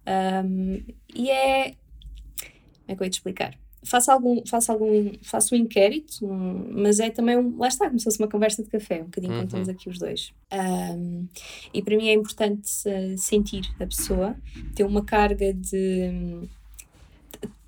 [0.07, 1.71] um, e é.
[1.71, 3.57] Como é que eu ia te explicar?
[3.83, 7.99] Faço algum, faço algum, faço um inquérito, um, mas é também um, lá está, como
[7.99, 9.43] se fosse uma conversa de café, um bocadinho uhum.
[9.43, 10.33] estamos aqui os dois.
[10.51, 11.27] Um,
[11.73, 14.35] e para mim é importante uh, sentir a pessoa,
[14.73, 16.49] ter uma carga de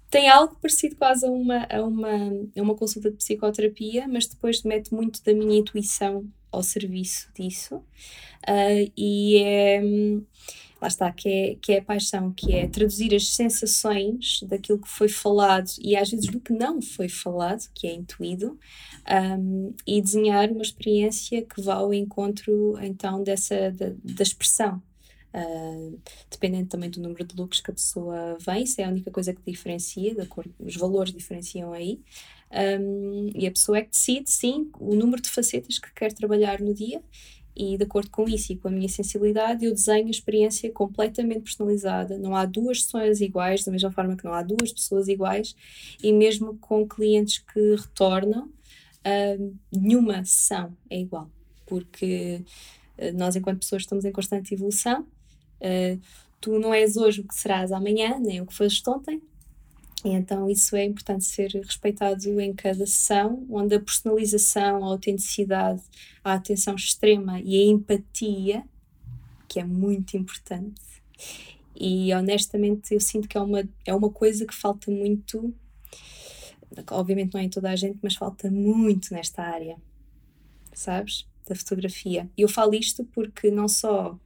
[0.10, 2.10] tem algo parecido quase a uma, a uma,
[2.58, 7.76] a uma consulta de psicoterapia, mas depois mete muito da minha intuição ao serviço disso.
[8.48, 9.82] Uh, e é.
[10.82, 14.88] Lá está, que é, que é a paixão, que é traduzir as sensações daquilo que
[14.88, 18.58] foi falado e às vezes do que não foi falado, que é intuído,
[19.38, 24.82] um, e desenhar uma experiência que vá ao encontro então dessa da, da expressão
[25.32, 29.12] Uh, dependendo também do número de looks que a pessoa vem, isso é a única
[29.12, 32.00] coisa que diferencia, de acordo, os valores diferenciam aí.
[32.52, 36.60] Um, e a pessoa é que decide, sim, o número de facetas que quer trabalhar
[36.60, 37.02] no dia,
[37.56, 41.42] e de acordo com isso e com a minha sensibilidade, eu desenho a experiência completamente
[41.42, 42.18] personalizada.
[42.18, 45.56] Não há duas sessões iguais, da mesma forma que não há duas pessoas iguais,
[46.02, 48.50] e mesmo com clientes que retornam,
[49.72, 51.30] nenhuma sessão é igual,
[51.66, 52.44] porque
[52.98, 55.06] uh, nós, enquanto pessoas, estamos em constante evolução
[55.62, 56.00] Uh,
[56.40, 59.22] tu não és hoje o que serás amanhã, nem o que foste ontem.
[60.04, 65.82] E então isso é importante ser respeitado em cada sessão, onde a personalização, a autenticidade,
[66.24, 68.64] a atenção extrema e a empatia,
[69.48, 70.82] que é muito importante.
[71.76, 75.54] E honestamente eu sinto que é uma, é uma coisa que falta muito,
[76.92, 79.78] obviamente não é em toda a gente, mas falta muito nesta área,
[80.74, 81.28] sabes?
[81.46, 82.30] Da fotografia.
[82.38, 84.18] E eu falo isto porque não só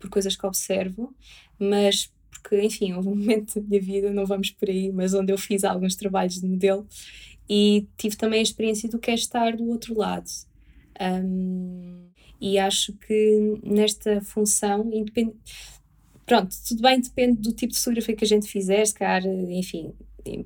[0.00, 1.14] por coisas que observo,
[1.58, 5.32] mas porque, enfim, houve um momento da minha vida, não vamos por aí, mas onde
[5.32, 6.86] eu fiz alguns trabalhos de modelo
[7.48, 10.30] e tive também a experiência do que é estar do outro lado.
[11.00, 12.08] Um,
[12.40, 14.90] e acho que nesta função,
[16.24, 19.92] pronto, tudo bem, depende do tipo de fotografia que a gente fizer, se calhar, enfim,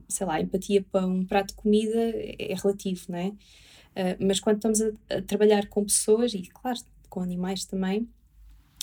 [0.09, 3.29] sei lá, empatia para um prato de comida é relativo, não é?
[3.29, 8.09] Uh, mas quando estamos a, a, trabalhar com pessoas, e claro, com animais também,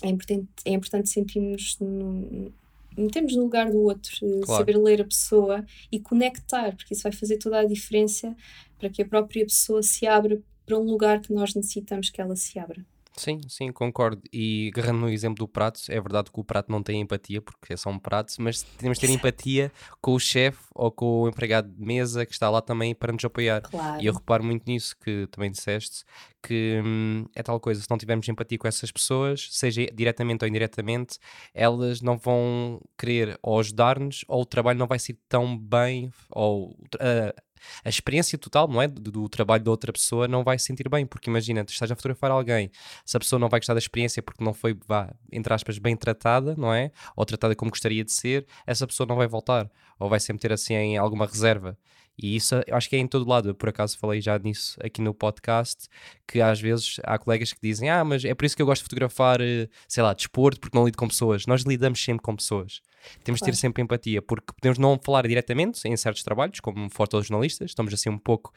[0.02, 2.52] é importante, é importante sentirmos no,
[2.98, 4.60] metermos no lugar do outro, eh, claro.
[4.60, 8.36] saber ler a pessoa e conectar, porque isso vai fazer toda a diferença
[8.78, 12.36] para que a própria pessoa se abra para um lugar que nós necessitamos que ela
[12.36, 12.86] se abra.
[13.16, 14.22] Sim, sim, concordo.
[14.32, 17.74] E agarrando no exemplo do prato, é verdade que o prato não tem empatia, porque
[17.74, 19.28] é só um prato, mas temos de ter Exato.
[19.28, 19.72] empatia
[20.02, 23.24] com o chefe ou com o empregado de mesa que está lá também para nos
[23.24, 23.62] apoiar.
[23.62, 24.02] Claro.
[24.02, 26.04] E eu reparo muito nisso que também disseste,
[26.42, 30.50] que hum, é tal coisa, se não tivermos empatia com essas pessoas, seja diretamente ou
[30.50, 31.20] indiretamente,
[31.54, 36.72] elas não vão querer ou ajudar-nos, ou o trabalho não vai ser tão bem, ou
[36.72, 37.42] uh,
[37.84, 38.88] a experiência total, não é?
[38.88, 41.92] Do, do, trabalho da outra pessoa não vai se sentir bem, porque imagina, tu estás
[41.92, 42.72] a fotografar alguém,
[43.06, 45.96] se a pessoa não vai gostar da experiência porque não foi, vá, entre aspas, bem
[45.96, 46.92] tratada, não é?
[47.16, 49.70] Ou tratada como gostaria de ser, essa pessoa não vai voltar,
[50.00, 51.78] ou vai sempre ter assim alguma reserva.
[52.18, 53.50] E isso eu acho que é em todo lado.
[53.50, 55.88] Eu, por acaso falei já nisso aqui no podcast,
[56.28, 58.82] que às vezes há colegas que dizem: Ah, mas é por isso que eu gosto
[58.82, 61.46] de fotografar, eh, sei lá, desporto, porque não lido com pessoas.
[61.46, 62.82] Nós lidamos sempre com pessoas.
[63.24, 67.72] Temos de ter sempre empatia, porque podemos não falar diretamente em certos trabalhos, como fotojornalistas,
[67.72, 68.54] estamos assim um pouco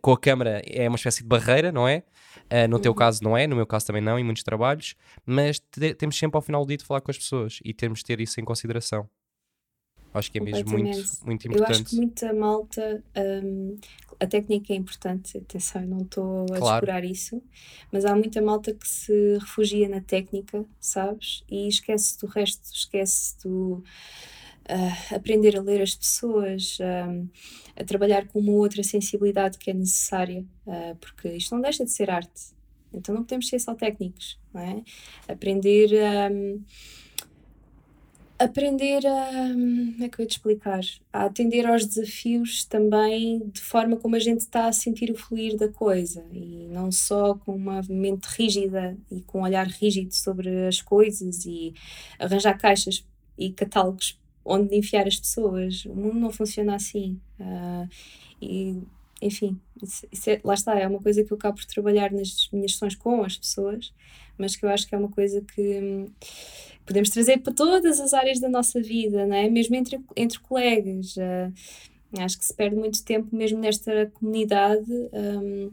[0.00, 2.02] com a câmera, é uma espécie de barreira, não é?
[2.50, 2.82] Uh, no uhum.
[2.82, 4.94] teu caso não é, no meu caso também não, em muitos trabalhos,
[5.26, 7.98] mas te, temos sempre ao final do dia de falar com as pessoas e temos
[7.98, 9.08] de ter isso em consideração.
[10.14, 11.70] Acho que é mesmo muito, muito importante.
[11.70, 13.02] Eu acho que muita malta.
[13.16, 13.78] Um,
[14.20, 16.86] a técnica é importante, atenção, eu não estou a claro.
[16.86, 17.42] descurar isso,
[17.90, 21.42] mas há muita malta que se refugia na técnica, sabes?
[21.50, 23.82] E esquece do resto, esquece do.
[24.62, 27.28] Uh, aprender a ler as pessoas, uh,
[27.74, 31.90] a trabalhar com uma outra sensibilidade que é necessária, uh, porque isto não deixa de
[31.90, 32.52] ser arte.
[32.94, 34.82] Então não podemos ser só técnicos, não é?
[35.26, 36.30] Aprender a.
[36.30, 36.62] Um,
[38.44, 39.30] aprender a.
[39.52, 40.80] Como é que eu ia te explicar?
[41.12, 45.56] A atender aos desafios também de forma como a gente está a sentir o fluir
[45.56, 50.66] da coisa e não só com uma mente rígida e com um olhar rígido sobre
[50.66, 51.74] as coisas e
[52.18, 53.04] arranjar caixas
[53.38, 55.84] e catálogos onde enfiar as pessoas.
[55.84, 57.20] O mundo não funciona assim.
[57.38, 57.88] Uh,
[58.40, 58.82] e
[59.22, 62.48] enfim, isso, isso é, lá está, é uma coisa que eu acabo por trabalhar nas
[62.52, 63.94] minhas sessões com as pessoas,
[64.42, 66.06] mas que eu acho que é uma coisa que hum,
[66.84, 69.48] podemos trazer para todas as áreas da nossa vida, não é?
[69.48, 71.16] mesmo entre, entre colegas.
[71.16, 71.52] Uh,
[72.20, 75.70] acho que se perde muito tempo mesmo nesta comunidade um,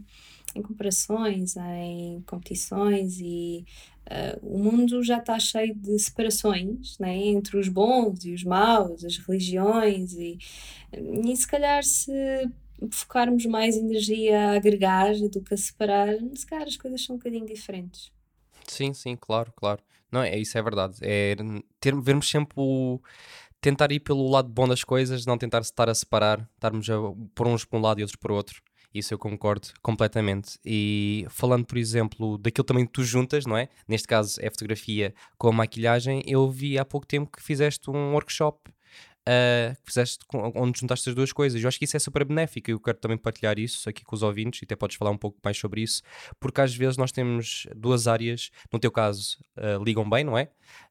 [0.55, 3.65] em comparações, em competições e
[4.07, 9.03] uh, o mundo já está cheio de separações né, entre os bons e os maus,
[9.03, 10.37] as religiões e,
[10.93, 12.13] e se calhar se
[12.91, 17.19] focarmos mais energia a agregar do que a separar, se calhar as coisas são um
[17.19, 18.11] bocadinho diferentes.
[18.69, 19.81] Sim, sim, claro, claro.
[20.11, 20.97] Não, é isso é verdade.
[21.01, 21.35] É
[21.79, 22.99] ter, vermos sempre o
[23.61, 26.95] tentar ir pelo lado bom das coisas, não tentar estar a separar, estarmos a
[27.35, 28.61] pôr uns para um lado e outros para o outro.
[28.93, 30.57] Isso eu concordo completamente.
[30.65, 33.69] E falando, por exemplo, daquilo também que tu juntas, não é?
[33.87, 38.13] Neste caso é fotografia com a maquilhagem, eu vi há pouco tempo que fizeste um
[38.13, 38.71] workshop
[39.27, 41.61] uh, que fizeste com, onde juntaste as duas coisas.
[41.61, 44.15] Eu acho que isso é super benéfico e eu quero também partilhar isso aqui com
[44.15, 46.01] os ouvintes e até podes falar um pouco mais sobre isso,
[46.39, 50.49] porque às vezes nós temos duas áreas, no teu caso, uh, ligam bem, não é?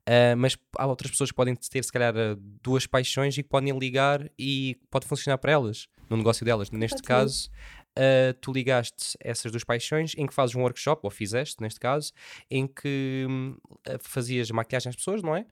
[0.09, 2.15] Uh, mas há outras pessoas que podem ter, se calhar,
[2.63, 6.71] duas paixões e que podem ligar e pode funcionar para elas, no negócio delas.
[6.71, 7.51] Neste caso,
[7.99, 12.13] Uh, tu ligaste essas duas paixões em que fazes um workshop, ou fizeste neste caso,
[12.49, 15.45] em que uh, fazias maquilhagem às pessoas, não é?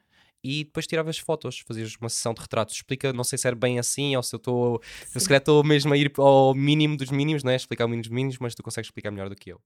[0.47, 2.77] E depois tiravas fotos, fazias uma sessão de retratos.
[2.77, 4.81] Explica, não sei se era bem assim ou se eu estou.
[5.07, 7.57] Se calhar estou mesmo a ir ao mínimo dos mínimos, não é?
[7.57, 9.61] Explicar o mínimo dos mínimos, mas tu consegues explicar melhor do que eu.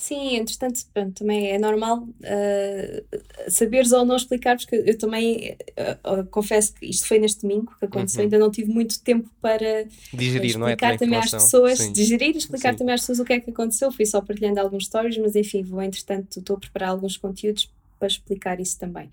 [0.00, 5.58] Sim, entretanto, pronto, também é normal uh, saberes ou não explicar, porque eu também
[6.06, 8.24] uh, uh, confesso que isto foi neste domingo que aconteceu, uhum.
[8.24, 10.70] ainda não tive muito tempo para digerir, não é?
[10.70, 11.92] Explicar também às pessoas, Sim.
[11.92, 12.78] digerir e explicar Sim.
[12.78, 13.92] também às pessoas o que é que aconteceu.
[13.92, 18.08] Fui só partilhando alguns stories, mas enfim, vou entretanto, estou a preparar alguns conteúdos para
[18.08, 19.10] explicar isso também.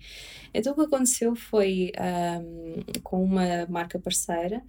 [0.52, 1.92] Então, o que aconteceu foi
[2.42, 4.62] um, com uma marca parceira,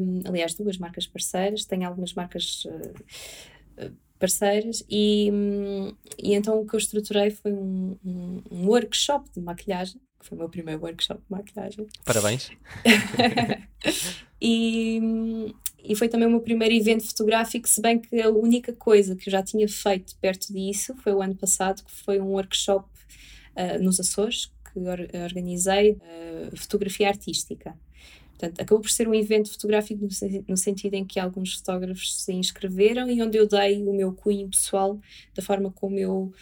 [0.00, 2.64] um, aliás, duas marcas parceiras, tenho algumas marcas.
[2.64, 5.32] Uh, parceiras e,
[6.16, 10.36] e então o que eu estruturei foi um, um, um, workshop de maquilhagem, que foi
[10.36, 11.88] o meu primeiro workshop de maquilhagem.
[12.04, 12.52] Parabéns!
[14.40, 15.00] e,
[15.82, 19.28] e foi também o meu primeiro evento fotográfico, se bem que a única coisa que
[19.28, 22.88] eu já tinha feito perto disso foi o ano passado, que foi um workshop
[23.56, 27.76] uh, nos Açores, que or organizei uh, fotografia artística.
[28.42, 30.04] Portanto, acabou por ser um evento fotográfico
[30.48, 34.48] no, sentido em que alguns fotógrafos se inscreveram e onde eu dei o meu cunho
[34.48, 34.98] pessoal
[35.34, 36.32] da forma como eu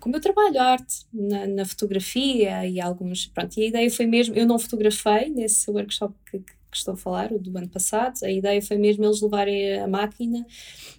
[0.00, 4.34] como eu trabalho arte na, na, fotografia e alguns pronto e a ideia foi mesmo
[4.34, 8.24] eu não fotografei nesse workshop que, que que estou a falar, o do ano passado,
[8.24, 10.44] a ideia foi mesmo eles levarem a máquina,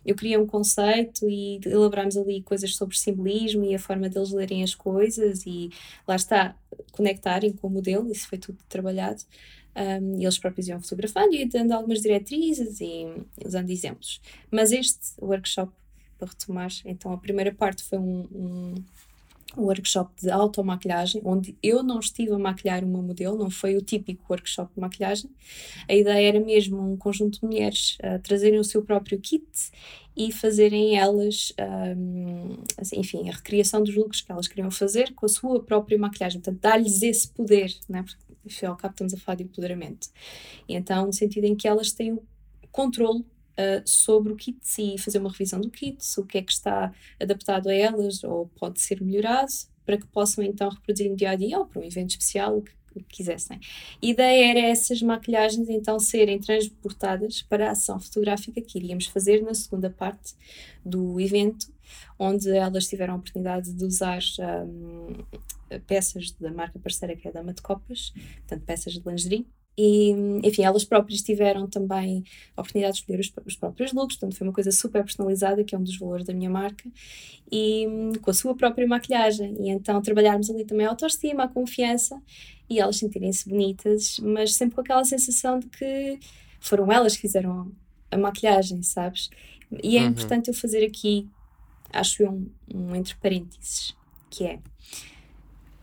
[0.05, 4.63] eu criei um conceito e elaborámos ali coisas sobre simbolismo e a forma deles lerem
[4.63, 5.69] as coisas e
[6.07, 6.55] lá está,
[6.91, 9.21] conectarem com o modelo, isso foi tudo trabalhado.
[9.75, 13.07] Um, eles próprios iam fotografando e dando algumas diretrizes e
[13.43, 14.21] usando exemplos.
[14.51, 15.73] Mas este workshop,
[16.19, 18.75] para retomar, então a primeira parte foi um, um
[19.57, 23.81] um workshop de automaquilhagem, onde eu não estive a maquilhar uma modelo, não foi o
[23.81, 25.29] típico workshop de maquilhagem.
[25.87, 29.45] A ideia era mesmo um conjunto de mulheres uh, trazerem o seu próprio kit
[30.15, 31.53] e fazerem elas,
[31.97, 35.97] um, assim, enfim, a recriação dos looks que elas queriam fazer com a sua própria
[35.97, 36.39] maquilhagem.
[36.39, 38.03] Portanto, dar-lhes esse poder, né?
[38.03, 40.09] porque, afinal ao cabo, estamos a falar de empoderamento.
[40.67, 42.23] E então, no sentido em que elas têm o
[42.71, 46.51] controle Uh, sobre o kit e fazer uma revisão do kit, o que é que
[46.51, 49.51] está adaptado a elas ou pode ser melhorado,
[49.85, 52.61] para que possam então reproduzir no dia a dia ou para um evento especial, o
[52.63, 53.59] que, o que quisessem.
[54.01, 59.43] A ideia era essas maquilhagens então serem transportadas para a ação fotográfica que iríamos fazer
[59.43, 60.33] na segunda parte
[60.83, 61.71] do evento,
[62.17, 64.19] onde elas tiveram a oportunidade de usar
[64.65, 65.13] um,
[65.85, 69.45] peças da marca parceira que é a Dama de Copas, portanto peças de lingerie
[69.77, 70.11] e,
[70.43, 72.23] enfim, elas próprias tiveram também
[72.55, 75.73] a oportunidade de escolher os, os, próprios looks, portanto foi uma coisa super personalizada, que
[75.73, 76.87] é um dos valores da minha marca,
[77.51, 77.87] e
[78.21, 79.55] com a sua própria maquilhagem.
[79.59, 82.21] E então trabalharmos ali também a autoestima, a confiança,
[82.69, 86.19] e elas sentirem-se bonitas, mas sempre com aquela sensação de que
[86.59, 87.71] foram elas que fizeram
[88.11, 89.29] a maquilhagem, sabes?
[89.81, 90.09] E é uhum.
[90.09, 91.27] importante eu fazer aqui,
[91.91, 93.95] acho eu, um, um entre parênteses,
[94.29, 94.59] que é,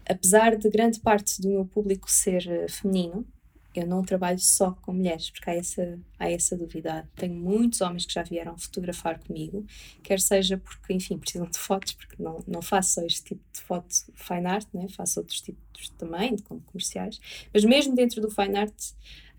[0.09, 3.27] apesar de grande parte do meu público ser uh, feminino,
[3.75, 7.09] eu não trabalho só com mulheres, porque há essa, há essa dúvida.
[7.15, 9.65] Tenho muitos homens que já vieram fotografar comigo,
[10.03, 13.61] quer seja porque, enfim, precisam de fotos, porque não, não faço só este tipo de
[13.61, 14.89] foto fine art, né?
[14.89, 17.21] faço outros tipos também, como comerciais,
[17.53, 18.75] mas mesmo dentro do fine art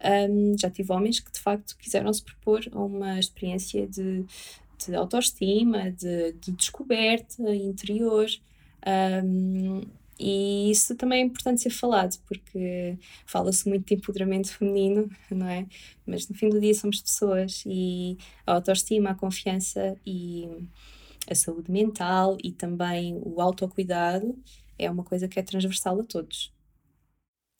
[0.03, 4.25] um, já tive homens que de facto quiseram se propor a uma experiência de,
[4.85, 8.27] de autoestima, de, de descoberta interior.
[9.23, 9.81] Um,
[10.21, 15.65] e isso também é importante ser falado, porque fala-se muito de empoderamento feminino, não é?
[16.05, 20.47] Mas no fim do dia somos pessoas e a autoestima, a confiança e
[21.27, 24.37] a saúde mental e também o autocuidado
[24.77, 26.53] é uma coisa que é transversal a todos.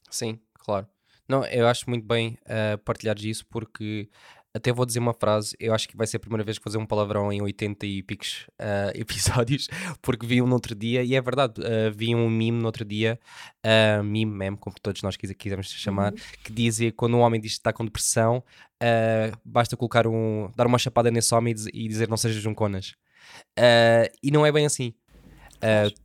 [0.10, 0.88] Sim, claro.
[1.28, 4.08] Não, eu acho muito bem uh, partilhar isso porque
[4.54, 6.72] até vou dizer uma frase, eu acho que vai ser a primeira vez que vou
[6.72, 9.68] fazer um palavrão em 80 e picos uh, episódios,
[10.02, 12.84] porque vi um no outro dia, e é verdade, uh, vi um meme no outro
[12.84, 13.20] dia,
[13.66, 16.20] uh, meme mesmo, como todos nós quisermos chamar, uhum.
[16.44, 18.44] que dizia que quando um homem diz que está com depressão,
[19.46, 22.96] basta colocar um, dar uma chapada nesse homem e dizer não sejas um conas.
[24.24, 24.94] e não é bem assim.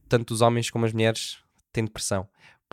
[0.09, 1.38] tanto os homens como as mulheres
[1.72, 2.28] têm depressão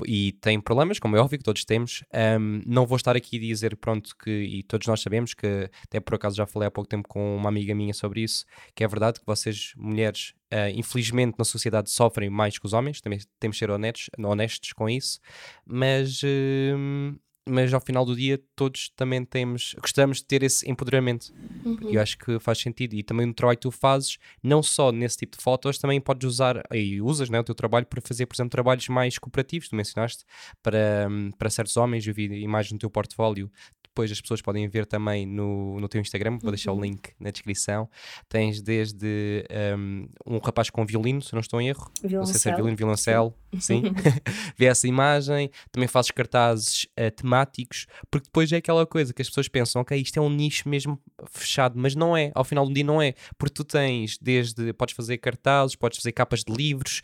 [0.05, 2.03] e tem problemas, como é óbvio que todos temos.
[2.39, 5.99] Um, não vou estar aqui a dizer, pronto, que, e todos nós sabemos que, até
[5.99, 8.87] por acaso já falei há pouco tempo com uma amiga minha sobre isso, que é
[8.87, 13.55] verdade que vocês, mulheres, uh, infelizmente na sociedade sofrem mais que os homens, também temos
[13.55, 15.19] de ser honestos, honestos com isso,
[15.65, 16.21] mas.
[16.23, 21.33] Uh, mas ao final do dia todos também temos, gostamos de ter esse empoderamento.
[21.65, 21.89] Uhum.
[21.89, 22.93] Eu acho que faz sentido.
[22.93, 26.27] E também o trabalho que tu fazes, não só nesse tipo de fotos, também podes
[26.27, 29.75] usar, e usas né, o teu trabalho para fazer, por exemplo, trabalhos mais cooperativos, tu
[29.75, 30.23] mencionaste,
[30.61, 33.51] para, para certos homens, eu vi imagens no teu portfólio
[33.93, 36.81] depois as pessoas podem ver também no, no teu Instagram, vou deixar o uhum.
[36.81, 37.87] link na descrição.
[38.27, 39.45] Tens desde
[39.77, 41.91] um, um rapaz com violino, se não estou em erro.
[42.01, 42.19] Violoncelo.
[42.19, 43.35] Não sei se é violino, violoncelo.
[43.59, 43.83] Sim.
[44.57, 45.49] Vê essa imagem.
[45.71, 49.99] Também fazes cartazes uh, temáticos, porque depois é aquela coisa que as pessoas pensam, ok,
[49.99, 50.99] isto é um nicho mesmo
[51.29, 52.31] fechado, mas não é.
[52.35, 53.13] Ao final do dia não é.
[53.37, 57.01] Porque tu tens desde, podes fazer cartazes, podes fazer capas de livros,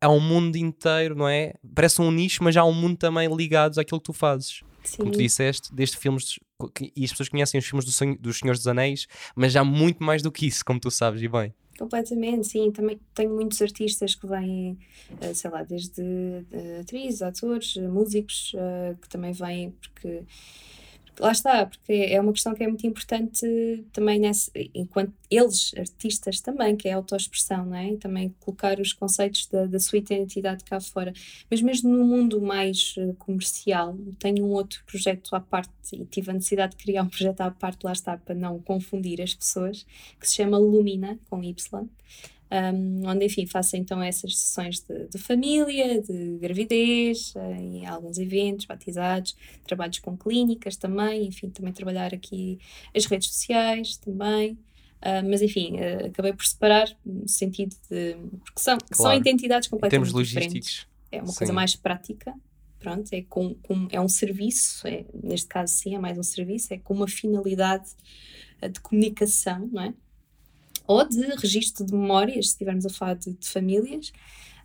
[0.00, 1.54] há um mundo inteiro, não é?
[1.74, 4.62] Parece um nicho, mas há um mundo também ligado àquilo que tu fazes.
[4.84, 4.98] Sim.
[4.98, 6.38] Como tu disseste, desde filmes,
[6.96, 10.22] e as pessoas conhecem os filmes do dos Senhores dos Anéis, mas há muito mais
[10.22, 11.52] do que isso, como tu sabes, e bem.
[11.78, 12.72] Completamente, sim.
[12.72, 14.76] Também tenho muitos artistas que vêm,
[15.20, 16.02] eh, sei lá, desde
[16.52, 20.24] eh, atrizes, atores, músicos, eh, que também vêm porque
[21.20, 26.40] lá está, porque é uma questão que é muito importante também nesse, enquanto eles, artistas
[26.40, 27.96] também, que é a autoexpressão, não é?
[27.96, 31.12] Também colocar os conceitos da, da sua identidade cá fora.
[31.50, 36.30] Mas mesmo no mundo mais eh, comercial, tenho um outro projeto à parte e tive
[36.30, 39.86] a necessidade de criar um projeto à parte, lá está, para não confundir as pessoas,
[40.18, 41.88] que se chama Lumina, com Y
[42.50, 48.64] um, onde, enfim, faço então essas sessões de, de família, de gravidez, em alguns eventos,
[48.66, 52.58] batizados, trabalhos com clínicas também, enfim, também trabalhar aqui
[52.94, 54.58] as redes sociais também.
[54.98, 58.16] Uh, mas enfim, uh, acabei por separar no sentido de.
[58.44, 58.96] porque são, claro.
[58.96, 60.88] são identidades completamente diferentes.
[61.12, 61.38] É uma sim.
[61.38, 62.34] coisa mais prática,
[62.80, 66.74] pronto, é, com, com, é um serviço, é, neste caso sim, é mais um serviço,
[66.74, 67.90] é com uma finalidade
[68.60, 69.94] uh, de comunicação, não é?
[70.88, 74.10] Ou de registro de memórias, se estivermos a falar de, de famílias.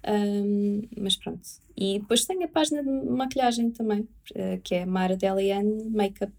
[0.05, 1.41] Um, mas pronto.
[1.77, 6.33] E depois tenho a página de maquilhagem também, uh, que é Mara Deliane Makeup.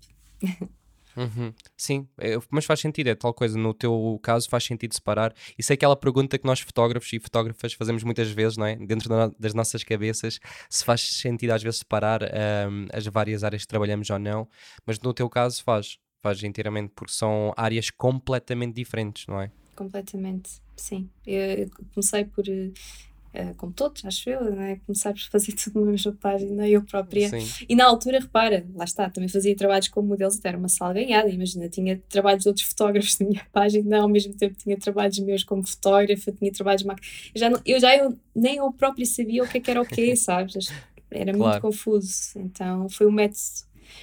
[1.17, 1.55] Uhum.
[1.77, 3.57] Sim, é, mas faz sentido, é tal coisa.
[3.57, 5.33] No teu caso, faz sentido separar.
[5.57, 8.75] Isso é aquela pergunta que nós, fotógrafos e fotógrafas, fazemos muitas vezes, não é?
[8.77, 13.63] Dentro da, das nossas cabeças, se faz sentido às vezes separar um, as várias áreas
[13.63, 14.49] que trabalhamos ou não,
[14.85, 19.53] mas no teu caso faz, faz inteiramente, porque são áreas completamente diferentes, não é?
[19.75, 21.09] Completamente, sim.
[21.27, 24.81] Eu comecei por, uh, como todos, acho eu, né?
[24.87, 27.29] começar por fazer tudo na mesma página, eu própria.
[27.29, 27.67] Sim.
[27.69, 30.95] E na altura, repara, lá está, também fazia trabalhos como modelos, até era uma sala
[30.95, 35.19] ganhada, imagina, tinha trabalhos de outros fotógrafos na minha página, ao mesmo tempo tinha trabalhos
[35.19, 36.97] meus como fotógrafa, tinha trabalhos de eu
[37.37, 39.87] já, não, eu já eu, nem eu própria sabia o que, é que era o
[39.87, 40.73] quê, sabes?
[41.11, 41.51] Era claro.
[41.51, 42.13] muito confuso.
[42.37, 43.41] Então foi o método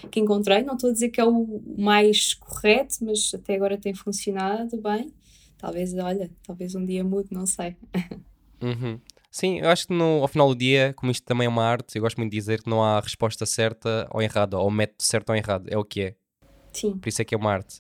[0.10, 0.64] que encontrei.
[0.64, 5.14] Não estou a dizer que é o mais correto, mas até agora tem funcionado bem.
[5.62, 7.78] Talvez, olha, talvez um dia mude, não sei.
[8.60, 9.00] Uhum.
[9.30, 11.96] Sim, eu acho que no, ao final do dia, como isto também é uma arte,
[11.96, 15.30] eu gosto muito de dizer que não há resposta certa ou errada, ou método certo
[15.30, 16.16] ou errado, é o que é.
[16.74, 16.98] Sim.
[16.98, 17.80] Por isso é que é uma arte.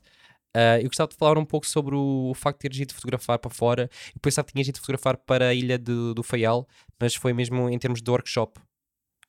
[0.55, 3.39] Uh, eu gostava de falar um pouco sobre o, o facto de teres ido fotografar
[3.39, 3.89] para fora.
[4.13, 6.67] Eu pensava que tinhas ido fotografar para a ilha de, do Faial,
[6.99, 8.59] mas foi mesmo em termos de workshop.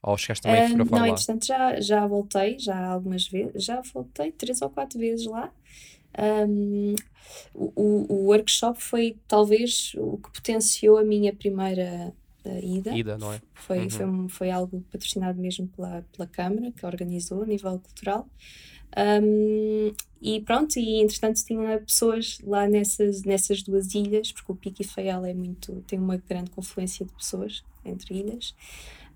[0.03, 1.07] Ou chegaste também uh, a fotografar não, lá?
[1.07, 5.53] Não, entretanto já, já voltei, já algumas vezes, já voltei três ou quatro vezes lá.
[6.19, 6.95] Um,
[7.55, 12.13] o, o workshop foi talvez o que potenciou a minha primeira
[12.45, 12.97] uh, ida.
[12.97, 13.41] Ida, é?
[13.55, 13.91] Foi, uhum.
[13.91, 18.29] foi, foi algo patrocinado mesmo pela, pela Câmara, que organizou a nível cultural.
[18.95, 24.83] Um, e pronto, e entretanto tinha pessoas lá nessas, nessas duas ilhas, porque o Pico
[24.83, 28.55] e Faial é muito, tem uma grande confluência de pessoas entre ilhas.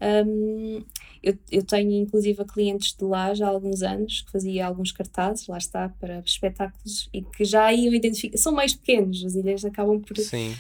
[0.01, 0.85] Um,
[1.23, 5.47] eu, eu tenho inclusive clientes de lá já há alguns anos que fazia alguns cartazes,
[5.47, 8.37] lá está, para espetáculos e que já iam identificar.
[8.39, 10.17] São mais pequenos, as ilhas acabam por.
[10.19, 10.55] Sim.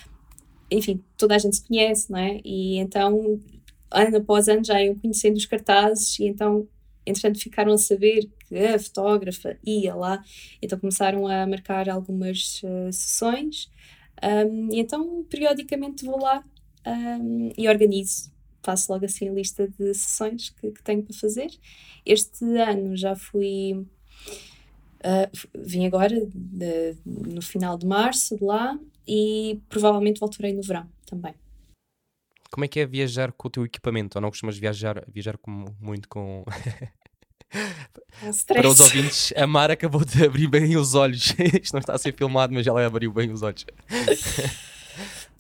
[0.70, 2.41] Enfim, toda a gente se conhece, não é?
[2.45, 3.41] E então,
[3.91, 6.66] ano após ano, já iam conhecendo os cartazes e então,
[7.05, 10.24] entretanto, ficaram a saber que a fotógrafa ia lá,
[10.61, 13.68] então começaram a marcar algumas uh, sessões.
[14.22, 16.43] Um, e então, periodicamente, vou lá
[16.87, 18.34] um, e organizo
[18.67, 21.51] faço logo assim a lista de sessões que, que tenho para fazer.
[22.05, 23.87] Este ano já fui
[25.07, 30.89] Uh, vim agora de, no final de março de lá e provavelmente voltarei no verão
[31.05, 31.33] também.
[32.51, 34.19] Como é que é viajar com o teu equipamento?
[34.19, 36.45] Ou não costumas viajar, viajar com, muito com.
[37.53, 41.33] É Para os ouvintes, a Mara acabou de abrir bem os olhos.
[41.62, 43.64] Isto não está a ser filmado, mas ela abriu bem os olhos.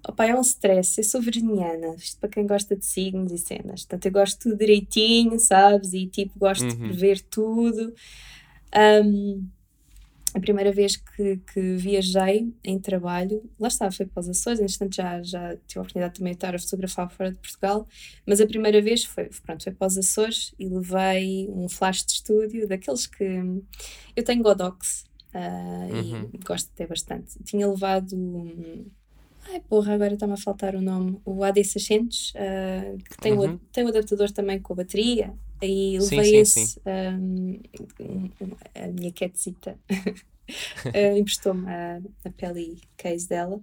[0.08, 0.98] Opa, é um stress.
[0.98, 3.84] Eu sou virginiana, isto para quem gosta de signos e cenas.
[3.84, 5.92] Portanto, eu gosto tudo direitinho, sabes?
[5.92, 6.68] E tipo, gosto uhum.
[6.68, 7.92] de prever tudo.
[9.04, 9.48] Um,
[10.36, 14.94] a primeira vez que, que, viajei em trabalho, lá estava, foi para os Açores, entretanto
[14.94, 17.88] já, já tive a oportunidade também de estar a fotografar fora de Portugal,
[18.26, 22.12] mas a primeira vez foi, pronto, foi para os Açores e levei um flash de
[22.12, 23.24] estúdio, daqueles que
[24.14, 26.28] eu tenho Godox uh, uhum.
[26.30, 27.42] e gosto ter bastante.
[27.42, 28.84] Tinha levado um,
[29.48, 31.20] Ai porra, agora está-me a faltar o nome.
[31.24, 33.54] O AD600, uh, que tem, uhum.
[33.54, 35.32] o, tem o adaptador também com a bateria.
[35.62, 36.66] Aí levei sim, esse.
[36.66, 36.80] Sim.
[36.86, 37.60] Um,
[38.74, 43.60] a minha catzita uh, emprestou-me a, a pele case dela.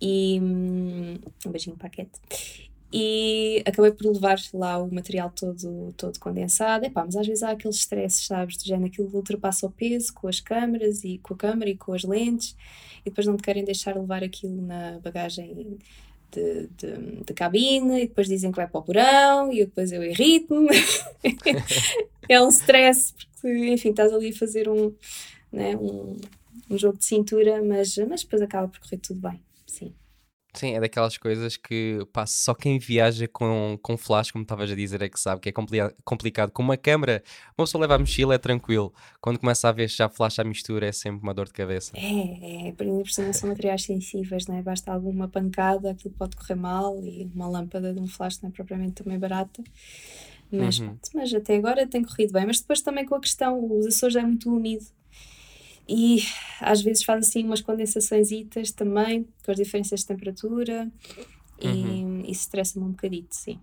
[0.00, 2.10] E um, um beijinho para a Cat
[2.92, 6.86] e acabei por levar lá o material todo, todo condensado.
[6.86, 10.28] Epá, mas às vezes há aqueles stresses, sabes, do género, aquilo ultrapassa o peso com
[10.28, 12.56] as câmaras e com a câmera e com as lentes
[13.00, 15.78] e depois não te querem deixar levar aquilo na bagagem
[16.30, 20.02] de, de, de cabine e depois dizem que vai para o porão e depois eu
[20.02, 20.68] irrito-me.
[22.28, 24.92] é um stress porque, enfim, estás ali a fazer um,
[25.52, 26.16] né, um,
[26.70, 29.40] um jogo de cintura, mas, mas depois acaba por correr tudo bem,
[30.54, 30.74] sim.
[30.74, 35.02] É daquelas coisas que pá, só quem viaja com, com flash, como estavas a dizer,
[35.02, 36.50] é que sabe que é compli complicado.
[36.50, 37.22] Com uma câmera,
[37.56, 38.92] uma pessoa leva a mochila, é tranquilo.
[39.20, 41.92] Quando começa a ver já flash a mistura, é sempre uma dor de cabeça.
[41.96, 44.62] É, é, por exemplo, são materiais sensíveis, não é?
[44.62, 48.52] Basta alguma pancada, aquilo pode correr mal e uma lâmpada de um flash não é
[48.52, 49.62] propriamente também barata.
[50.50, 50.96] Mas, uhum.
[51.14, 52.46] mas até agora tem corrido bem.
[52.46, 54.86] Mas depois também com a questão, os Açores é muito úmido
[55.88, 56.22] e
[56.60, 58.28] às vezes faz assim umas condensações
[58.76, 60.90] também, com as diferenças de temperatura,
[61.62, 62.22] uhum.
[62.24, 63.58] e isso estressa-me um bocadito, sim.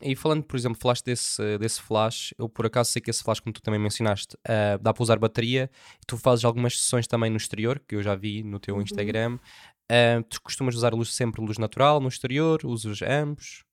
[0.00, 3.40] E falando, por exemplo, falaste desse, desse flash, eu por acaso sei que esse flash,
[3.40, 5.68] como tu também mencionaste, uh, dá para usar bateria.
[6.06, 8.82] Tu fazes algumas sessões também no exterior, que eu já vi no teu uhum.
[8.82, 9.38] Instagram.
[9.90, 12.60] Uh, tu costumas usar luz sempre luz natural no exterior?
[12.64, 13.64] Usas ambos?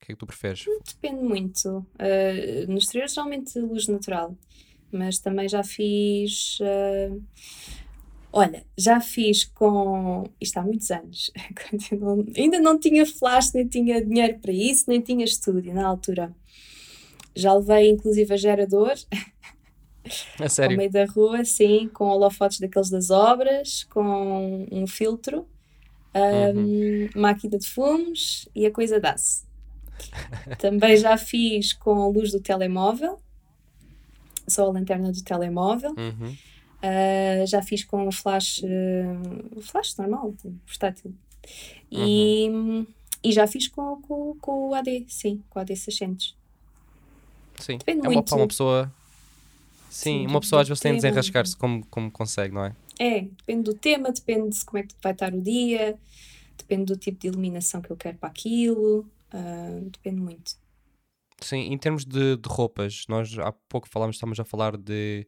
[0.00, 0.64] O que é que tu preferes?
[0.86, 1.68] Depende muito.
[1.68, 4.36] Uh, no exterior, geralmente luz natural
[4.96, 6.58] mas também já fiz.
[6.60, 7.22] Uh,
[8.32, 10.24] olha, já fiz com.
[10.40, 11.30] Isto há muitos anos.
[12.36, 16.34] ainda não tinha flash, nem tinha dinheiro para isso, nem tinha estúdio na altura.
[17.34, 18.94] Já levei inclusive a gerador.
[20.38, 20.74] A sério?
[20.74, 25.48] Ao meio da rua, sim, com holofotes daqueles das obras, com um filtro,
[26.14, 27.08] um, uhum.
[27.16, 29.44] máquina de fumos e a coisa dá-se.
[30.58, 33.18] Também já fiz com a luz do telemóvel,
[34.46, 35.94] só a lanterna do telemóvel.
[35.96, 36.36] Uhum.
[36.84, 40.34] Uh, já fiz com flash, uh, flash normal,
[40.66, 41.14] portátil.
[41.90, 42.86] E, uhum.
[43.22, 46.36] e já fiz com, com, com o AD, sim, com o AD 600.
[47.58, 48.92] Sim, Depende é uma, uma pessoa.
[49.88, 52.74] Sim, sim uma pessoa às vezes tem de desenrascar-se como, como consegue, não é?
[52.98, 55.98] É, depende do tema, depende de como é que vai estar o dia,
[56.56, 60.56] depende do tipo de iluminação que eu quero para aquilo, uh, depende muito.
[61.44, 65.26] Sim, em termos de, de roupas, nós há pouco falámos, estamos a falar de,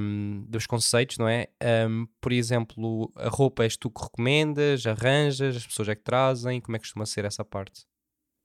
[0.00, 1.48] um, dos conceitos, não é?
[1.88, 6.60] Um, por exemplo, a roupa és tu que recomendas, arranjas, as pessoas é que trazem,
[6.60, 7.84] como é que costuma ser essa parte?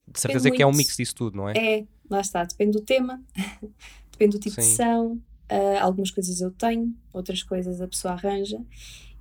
[0.06, 1.54] De certeza depende que é um mix disso tudo, não é?
[1.56, 3.24] É, lá está, depende do tema,
[4.12, 4.62] depende do tipo Sim.
[4.62, 5.14] de sessão,
[5.50, 8.60] uh, algumas coisas eu tenho, outras coisas a pessoa arranja,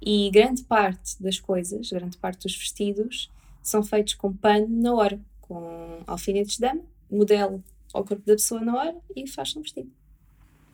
[0.02, 3.30] e grande parte das coisas, grande parte dos vestidos,
[3.62, 8.61] são feitos com pano na hora, com alfinetes de dama modelo ao corpo da pessoa
[8.61, 9.90] na hora e faz um vestido.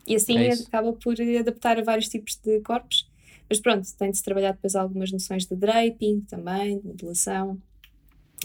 [0.05, 3.09] E assim é acaba por adaptar a vários tipos de corpos.
[3.49, 7.61] Mas pronto, tem de se trabalhar depois algumas noções de draping também, de modelação,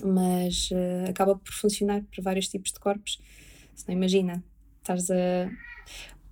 [0.03, 3.21] mas uh, acaba por funcionar para vários tipos de corpos.
[3.75, 4.43] Se não imagina,
[4.81, 5.51] estás a.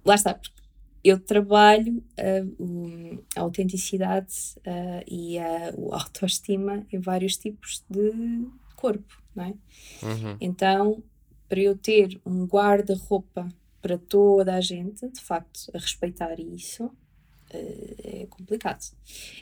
[0.05, 0.61] Lá está, porque
[1.03, 8.47] eu trabalho uh, a autenticidade uh, e a, a autoestima em vários tipos de
[8.77, 9.55] corpo, não é?
[10.03, 10.37] Uhum.
[10.41, 11.03] Então
[11.51, 13.49] para eu ter um guarda-roupa
[13.83, 16.89] para toda a gente, de facto, a respeitar isso,
[17.51, 18.85] eh, é complicado.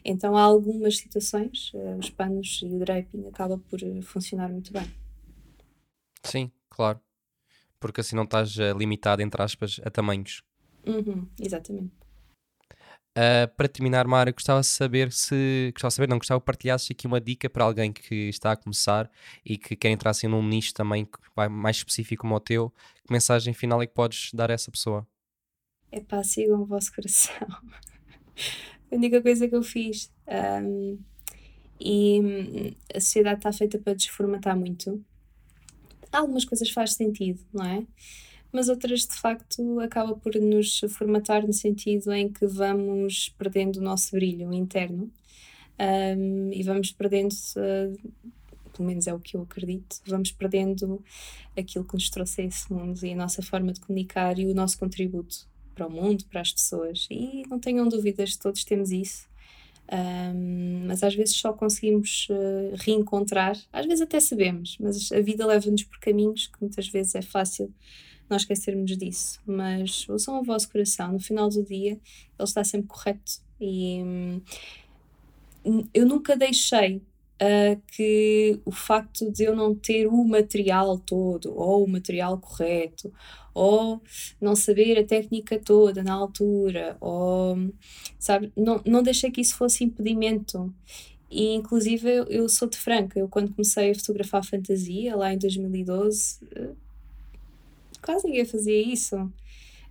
[0.02, 4.72] Então há algumas situações, eh, os panos e o draping acaba por eh, funcionar muito
[4.72, 4.90] bem.
[6.22, 6.98] Sim, claro.
[7.78, 10.42] Porque assim não estás limitado, entre aspas, a tamanhos.
[10.86, 11.92] Uhum, exatamente.
[13.18, 15.70] Uh, para terminar, Mara, gostava de saber se.
[15.72, 18.56] Gostava de saber, não, gostava de partilhasses aqui uma dica para alguém que está a
[18.56, 19.10] começar
[19.44, 22.72] e que quer entrar assim num nicho também que vai mais específico como o teu.
[23.04, 25.04] Que mensagem final é que podes dar a essa pessoa?
[25.90, 27.48] é pá, sigam o vosso coração.
[28.90, 30.10] A única coisa que eu fiz.
[30.26, 30.98] Um,
[31.80, 35.04] e hum, a sociedade está feita para desformatar muito.
[36.10, 37.86] Algumas coisas faz sentido, não é?
[38.52, 43.82] Mas outras, de facto, acaba por nos formatar no sentido em que vamos perdendo o
[43.82, 45.10] nosso brilho interno
[45.78, 48.10] um, e vamos perdendo, uh,
[48.72, 51.04] pelo menos é o que eu acredito, vamos perdendo
[51.56, 54.54] aquilo que nos trouxe a esse mundo e a nossa forma de comunicar e o
[54.54, 57.06] nosso contributo para o mundo, para as pessoas.
[57.10, 59.28] E não tenham dúvidas, todos temos isso.
[59.90, 65.46] Um, mas às vezes só conseguimos uh, reencontrar, às vezes até sabemos, mas a vida
[65.46, 67.72] leva-nos por caminhos que muitas vezes é fácil
[68.30, 69.40] nós esquecermos disso.
[69.46, 72.00] Mas ouçam o vosso coração, no final do dia ele
[72.40, 73.40] está sempre correto.
[73.60, 74.40] E hum,
[75.92, 81.84] eu nunca deixei uh, que o facto de eu não ter o material todo, ou
[81.84, 83.12] o material correto,
[83.54, 84.00] ou
[84.40, 87.56] não saber a técnica toda na altura, ou
[88.18, 90.72] sabe, não, não deixei que isso fosse impedimento.
[91.30, 95.38] E inclusive eu, eu sou de Franca, eu quando comecei a fotografar fantasia, lá em
[95.38, 96.76] 2012, uh,
[98.02, 99.32] quase ninguém fazia isso.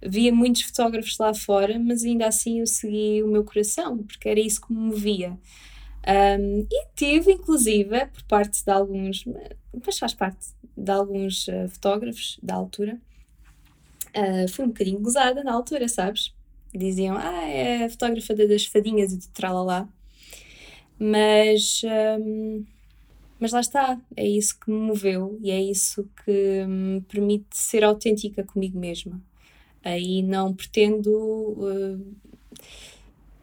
[0.01, 4.39] Via muitos fotógrafos lá fora, mas ainda assim eu segui o meu coração, porque era
[4.39, 5.38] isso que me movia.
[6.08, 9.26] Um, e tive, inclusive, por parte de alguns,
[9.86, 10.47] mas faz parte
[10.78, 12.97] de alguns uh, fotógrafos da altura,
[14.16, 16.34] uh, fui um bocadinho gozada na altura, sabes?
[16.74, 19.89] Diziam, ah, é a fotógrafa das fadinhas e de tralalá.
[20.99, 21.82] Mas,
[22.20, 22.64] um,
[23.39, 27.83] mas lá está, é isso que me moveu e é isso que me permite ser
[27.83, 29.21] autêntica comigo mesma.
[29.83, 32.15] Aí não pretendo uh,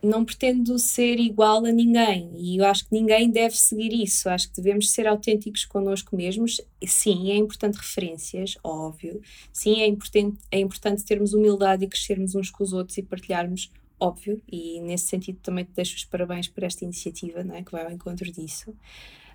[0.04, 4.28] não pretendo ser igual a ninguém e eu acho que ninguém deve seguir isso.
[4.28, 6.60] Acho que devemos ser autênticos connosco mesmos.
[6.86, 9.20] Sim, é importante referências, óbvio.
[9.52, 13.72] Sim, é importante, é importante termos humildade e crescermos uns com os outros e partilharmos,
[13.98, 14.42] óbvio.
[14.50, 17.62] E nesse sentido também te deixo os parabéns por esta iniciativa, não é?
[17.62, 18.74] que vai ao encontro disso.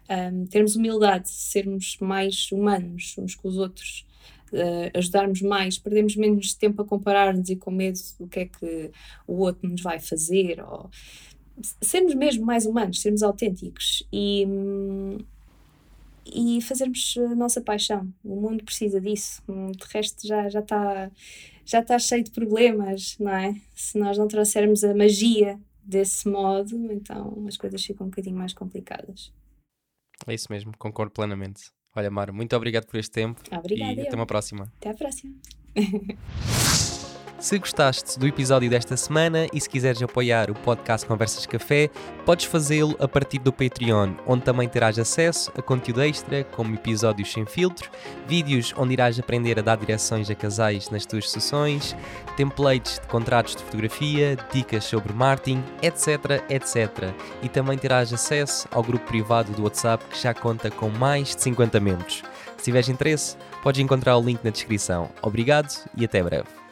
[0.10, 4.08] Um, termos humildade, sermos mais humanos uns com os outros
[4.52, 8.92] uh, ajudarmos mais, perdemos menos tempo a comparar-nos e com medo do que é que
[9.28, 10.90] o outro nos vai fazer, ou
[11.82, 14.46] sermos mesmo mais humanos, sermos autênticos e,
[16.26, 18.12] e fazermos a nossa paixão.
[18.24, 21.12] O mundo precisa disso, de resto já já está
[21.66, 23.56] já está cheio de problemas, não é?
[23.76, 28.54] Se nós não trouxermos a magia desse modo, então as coisas ficam um bocadinho mais
[28.54, 29.32] complicadas.
[30.28, 31.72] É isso mesmo, concordo plenamente.
[31.96, 33.42] Olha, Mara, muito obrigado por este tempo.
[33.52, 33.94] Obrigada.
[33.94, 34.72] E até uma próxima.
[34.78, 35.36] Até a próxima.
[37.40, 41.90] Se gostaste do episódio desta semana e se quiseres apoiar o podcast Conversas Café,
[42.26, 47.32] podes fazê-lo a partir do Patreon, onde também terás acesso a conteúdo extra, como episódios
[47.32, 47.90] sem filtro,
[48.28, 51.96] vídeos onde irás aprender a dar direções a casais nas tuas sessões,
[52.36, 57.14] templates de contratos de fotografia, dicas sobre marketing, etc, etc.
[57.42, 61.42] E também terás acesso ao grupo privado do WhatsApp que já conta com mais de
[61.42, 62.22] 50 membros.
[62.58, 65.10] Se tiveres interesse, podes encontrar o link na descrição.
[65.22, 66.69] Obrigado e até breve.